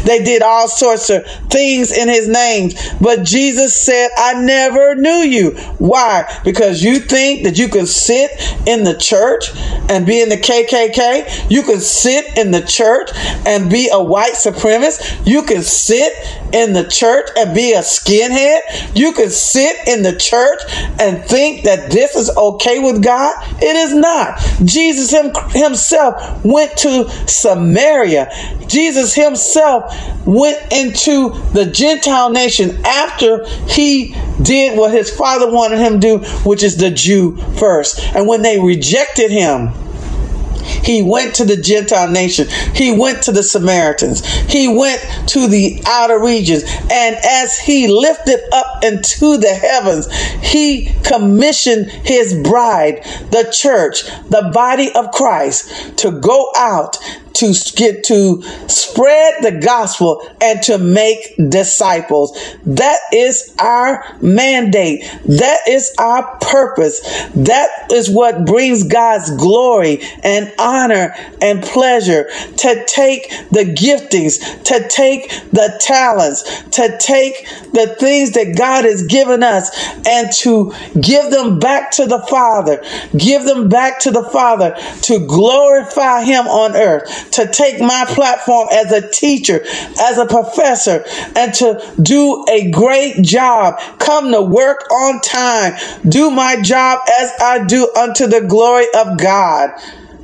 They 0.05 0.23
did 0.23 0.43
all 0.43 0.69
sorts 0.69 1.11
of 1.11 1.27
things 1.51 1.97
in 1.97 2.09
his 2.09 2.29
name. 2.29 2.71
But 3.01 3.25
Jesus 3.25 3.79
said, 3.79 4.09
I 4.17 4.43
never 4.43 4.95
knew 4.95 5.11
you. 5.11 5.51
Why? 5.79 6.41
Because 6.45 6.83
you 6.83 6.99
think 6.99 7.45
that 7.45 7.59
you 7.59 7.69
can 7.69 7.87
sit 7.87 8.31
in 8.67 8.85
the 8.85 8.97
church 8.97 9.51
and 9.89 10.07
be 10.07 10.21
in 10.21 10.29
the 10.29 10.37
KKK. 10.37 11.51
You 11.51 11.63
can 11.63 11.81
sit 11.81 12.37
in 12.37 12.51
the 12.51 12.63
church 12.63 13.11
and 13.47 13.71
be 13.71 13.89
a 13.93 14.03
white 14.03 14.35
supremacist. 14.35 15.27
You 15.27 15.43
can 15.43 15.63
sit 15.63 16.13
in 16.53 16.73
the 16.73 16.85
church 16.85 17.29
and 17.37 17.55
be 17.55 17.73
a 17.73 17.81
skinhead. 17.81 18.97
You 18.97 19.13
can 19.13 19.31
sit 19.31 19.87
in 19.87 20.03
the 20.03 20.17
church 20.17 20.61
and 21.01 21.25
think 21.25 21.65
that 21.65 21.91
this 21.91 22.17
is 22.17 22.35
okay 22.37 22.79
with 22.79 23.03
God. 23.03 23.35
It 23.63 23.77
is 23.77 23.95
not. 23.95 24.39
Jesus 24.65 25.11
him, 25.11 25.33
himself 25.51 26.45
went 26.45 26.77
to 26.79 27.09
Samaria. 27.27 28.31
Jesus 28.67 29.15
himself 29.15 29.68
went 30.25 30.73
into 30.73 31.31
the 31.53 31.71
Gentile 31.73 32.31
nation 32.31 32.85
after 32.85 33.47
he 33.67 34.15
did 34.43 34.79
what 34.79 34.93
his 34.93 35.11
father 35.11 35.51
wanted 35.51 35.79
him 35.79 36.01
to 36.01 36.19
do, 36.19 36.19
which 36.45 36.63
is 36.63 36.77
the 36.77 36.91
Jew 36.91 37.37
first. 37.57 38.01
And 38.15 38.27
when 38.27 38.43
they 38.43 38.59
rejected 38.59 39.31
him, 39.31 39.73
he 40.89 41.03
went 41.03 41.35
to 41.37 41.45
the 41.45 41.57
Gentile 41.57 42.11
nation. 42.11 42.47
He 42.75 42.93
went 42.93 43.23
to 43.25 43.33
the 43.33 43.43
Samaritans. 43.43 44.27
He 44.27 44.69
went 44.69 45.01
to 45.29 45.47
the 45.47 45.83
outer 45.87 46.19
regions. 46.19 46.65
And 46.91 47.17
as 47.17 47.59
he 47.59 47.89
lifted 47.89 48.41
up 48.53 48.85
into 48.85 49.39
the 49.39 49.55
heavens, 49.55 50.13
he 50.43 50.93
commissioned 51.05 51.91
his 51.91 52.35
bride, 52.43 53.03
the 53.31 53.51
church, 53.53 54.05
the 54.29 54.51
body 54.53 54.91
of 54.95 55.11
Christ, 55.13 55.99
to 55.99 56.11
go 56.11 56.51
out 56.57 56.99
to 57.35 57.55
get 57.77 58.05
to 58.05 58.43
spread 58.69 59.43
the 59.43 59.61
gospel 59.65 60.29
and 60.41 60.63
to 60.63 60.79
make 60.79 61.35
disciples. 61.49 62.37
That 62.67 62.99
is 63.13 63.55
our 63.59 64.05
mandate. 64.21 65.03
That 65.27 65.61
is 65.69 65.95
our 65.99 66.39
purpose. 66.39 67.01
That 67.35 67.69
is 67.93 68.11
what 68.11 68.45
brings 68.45 68.85
God's 68.85 69.31
glory 69.37 70.01
and 70.23 70.53
honor 70.59 71.15
and 71.41 71.63
pleasure 71.63 72.25
to 72.59 72.85
take 72.87 73.31
the 73.51 73.65
giftings, 73.65 74.65
to 74.65 74.89
take 74.89 75.31
the 75.51 75.79
talents, 75.81 76.43
to 76.71 76.97
take 76.99 77.47
the 77.73 77.97
things 77.99 78.33
that 78.33 78.57
God 78.57 78.85
has 78.85 79.07
given 79.07 79.43
us 79.43 79.71
and 80.07 80.33
to 80.39 80.73
give 81.01 81.31
them 81.31 81.59
back 81.59 81.93
to 81.93 82.07
the 82.07 82.21
Father. 82.29 82.83
Give 83.17 83.45
them 83.45 83.69
back 83.69 84.01
to 84.01 84.11
the 84.11 84.25
Father 84.25 84.77
to 85.03 85.27
glorify 85.27 86.25
Him 86.25 86.47
on 86.47 86.75
earth 86.75 87.28
to 87.33 87.47
take 87.47 87.81
my 87.81 88.05
platform 88.09 88.69
as 88.73 88.93
a 88.93 89.09
teacher, 89.11 89.65
as 90.01 90.19
a 90.19 90.27
professor, 90.27 91.05
and 91.37 91.55
to 91.55 91.95
do 92.01 92.45
a 92.51 92.71
great 92.71 93.23
job. 93.23 93.79
Come 93.99 94.33
to 94.33 94.43
work 94.43 94.91
on 94.91 95.21
time. 95.21 95.75
Do 96.09 96.31
my 96.31 96.61
job 96.63 97.01
as 97.21 97.33
I 97.41 97.65
do 97.67 97.91
unto 97.97 98.27
the 98.27 98.41
glory 98.41 98.87
of 98.95 99.19
God. 99.19 99.71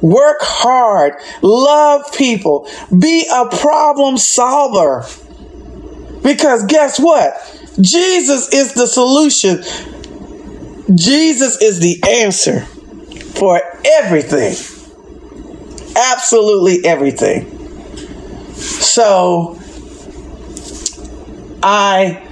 Work 0.01 0.38
hard. 0.40 1.14
Love 1.43 2.12
people. 2.14 2.69
Be 2.97 3.27
a 3.33 3.49
problem 3.57 4.19
solver. 4.19 5.05
Because 6.23 6.64
guess 6.67 6.99
what? 6.99 7.35
Jesus 7.81 8.53
is 8.53 8.75
the 8.75 8.87
solution. 8.87 9.62
Jesus 10.95 11.61
is 11.61 11.81
the 11.81 12.03
answer 12.07 12.61
for 13.35 13.61
everything 13.85 14.74
absolutely 15.97 16.85
everything. 16.85 17.51
So 18.55 19.59
I 21.63 22.23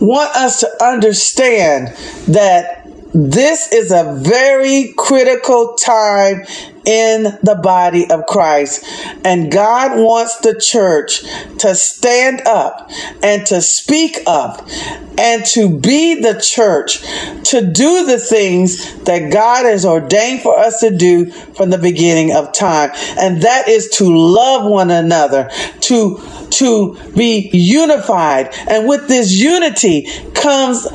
want 0.00 0.36
us 0.36 0.60
to 0.60 0.84
understand 0.84 1.88
that 2.28 2.85
this 3.16 3.72
is 3.72 3.92
a 3.92 4.14
very 4.20 4.92
critical 4.94 5.74
time 5.74 6.44
in 6.84 7.22
the 7.42 7.58
body 7.62 8.10
of 8.10 8.26
Christ. 8.26 8.84
And 9.24 9.50
God 9.50 9.98
wants 9.98 10.36
the 10.40 10.60
church 10.60 11.22
to 11.60 11.74
stand 11.74 12.42
up 12.42 12.90
and 13.22 13.46
to 13.46 13.62
speak 13.62 14.18
up 14.26 14.68
and 15.16 15.46
to 15.46 15.78
be 15.78 16.20
the 16.20 16.38
church 16.38 17.00
to 17.44 17.62
do 17.62 18.04
the 18.04 18.18
things 18.18 18.94
that 19.04 19.32
God 19.32 19.64
has 19.64 19.86
ordained 19.86 20.42
for 20.42 20.56
us 20.58 20.80
to 20.80 20.94
do 20.94 21.30
from 21.30 21.70
the 21.70 21.78
beginning 21.78 22.36
of 22.36 22.52
time. 22.52 22.90
And 23.18 23.40
that 23.42 23.66
is 23.66 23.88
to 23.96 24.14
love 24.14 24.70
one 24.70 24.90
another, 24.90 25.50
to 25.80 26.20
to 26.50 26.96
be 27.16 27.48
unified. 27.52 28.50
And 28.68 28.86
with 28.86 29.08
this 29.08 29.32
unity 29.32 30.06
comes 30.34 30.86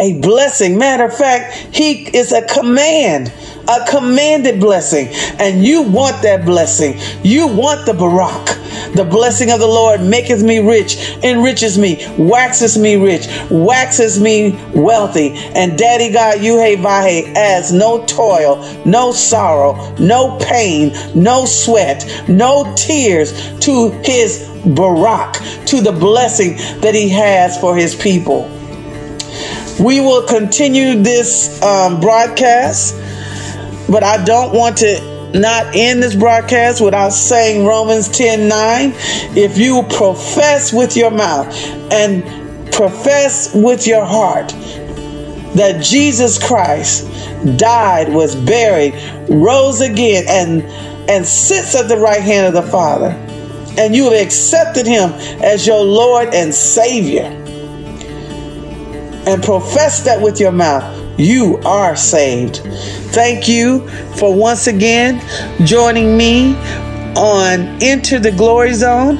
a 0.00 0.20
blessing. 0.20 0.78
Matter 0.78 1.04
of 1.04 1.16
fact, 1.16 1.54
he 1.76 2.04
is 2.16 2.32
a 2.32 2.42
command 2.46 3.32
a 3.68 3.86
commanded 3.88 4.60
blessing, 4.60 5.08
and 5.38 5.64
you 5.64 5.82
want 5.82 6.22
that 6.22 6.44
blessing. 6.44 6.98
You 7.22 7.46
want 7.46 7.86
the 7.86 7.94
Barak. 7.94 8.46
The 8.94 9.04
blessing 9.04 9.50
of 9.52 9.60
the 9.60 9.66
Lord 9.66 10.00
maketh 10.00 10.42
me 10.42 10.58
rich, 10.58 10.96
enriches 11.22 11.78
me, 11.78 12.04
waxes 12.18 12.76
me 12.76 12.96
rich, 12.96 13.28
waxes 13.50 14.20
me 14.20 14.58
wealthy. 14.74 15.32
And 15.54 15.78
Daddy 15.78 16.12
God, 16.12 16.40
you 16.40 16.58
hey 16.58 16.76
vahe 16.76 17.32
adds 17.34 17.72
no 17.72 18.04
toil, 18.06 18.56
no 18.84 19.12
sorrow, 19.12 19.94
no 19.98 20.36
pain, 20.38 20.92
no 21.14 21.44
sweat, 21.44 22.04
no 22.28 22.72
tears 22.76 23.32
to 23.60 23.90
his 24.02 24.48
Barak, 24.64 25.34
to 25.66 25.80
the 25.80 25.92
blessing 25.92 26.56
that 26.80 26.94
he 26.94 27.08
has 27.10 27.58
for 27.58 27.76
his 27.76 27.94
people. 27.94 28.59
We 29.80 30.00
will 30.00 30.26
continue 30.26 31.02
this 31.02 31.60
um, 31.62 32.00
broadcast 32.00 32.94
but 33.90 34.04
I 34.04 34.22
don't 34.22 34.54
want 34.54 34.78
to 34.78 35.30
not 35.34 35.74
end 35.74 36.02
this 36.02 36.14
broadcast 36.14 36.80
without 36.80 37.12
saying 37.12 37.66
Romans 37.66 38.08
10 38.08 38.48
9. 38.48 38.92
If 39.36 39.58
you 39.58 39.82
profess 39.90 40.72
with 40.72 40.96
your 40.96 41.10
mouth 41.10 41.52
and 41.92 42.22
profess 42.72 43.52
with 43.52 43.86
your 43.86 44.04
heart 44.04 44.50
that 45.56 45.82
Jesus 45.82 46.38
Christ 46.38 47.08
died, 47.58 48.12
was 48.12 48.36
buried, 48.36 48.94
rose 49.28 49.80
again, 49.80 50.24
and 50.28 50.62
and 51.10 51.26
sits 51.26 51.74
at 51.74 51.88
the 51.88 51.96
right 51.96 52.22
hand 52.22 52.46
of 52.46 52.64
the 52.64 52.70
Father, 52.70 53.08
and 53.76 53.96
you 53.96 54.04
have 54.04 54.24
accepted 54.24 54.86
him 54.86 55.10
as 55.42 55.66
your 55.66 55.82
Lord 55.82 56.32
and 56.32 56.54
Savior, 56.54 57.39
and 59.26 59.42
profess 59.42 60.02
that 60.04 60.20
with 60.20 60.40
your 60.40 60.52
mouth, 60.52 61.18
you 61.18 61.58
are 61.64 61.96
saved. 61.96 62.58
Thank 63.12 63.48
you 63.48 63.88
for 64.16 64.34
once 64.34 64.66
again 64.66 65.20
joining 65.66 66.16
me 66.16 66.54
on 67.16 67.82
Enter 67.82 68.18
the 68.18 68.32
Glory 68.32 68.72
Zone 68.72 69.18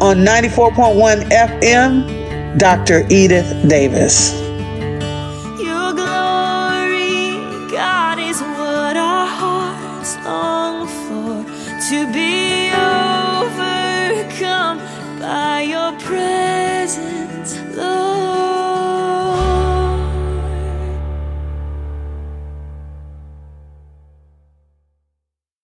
on 0.00 0.18
94.1 0.18 1.30
FM, 1.30 2.58
Dr. 2.58 3.06
Edith 3.10 3.68
Davis. 3.68 4.45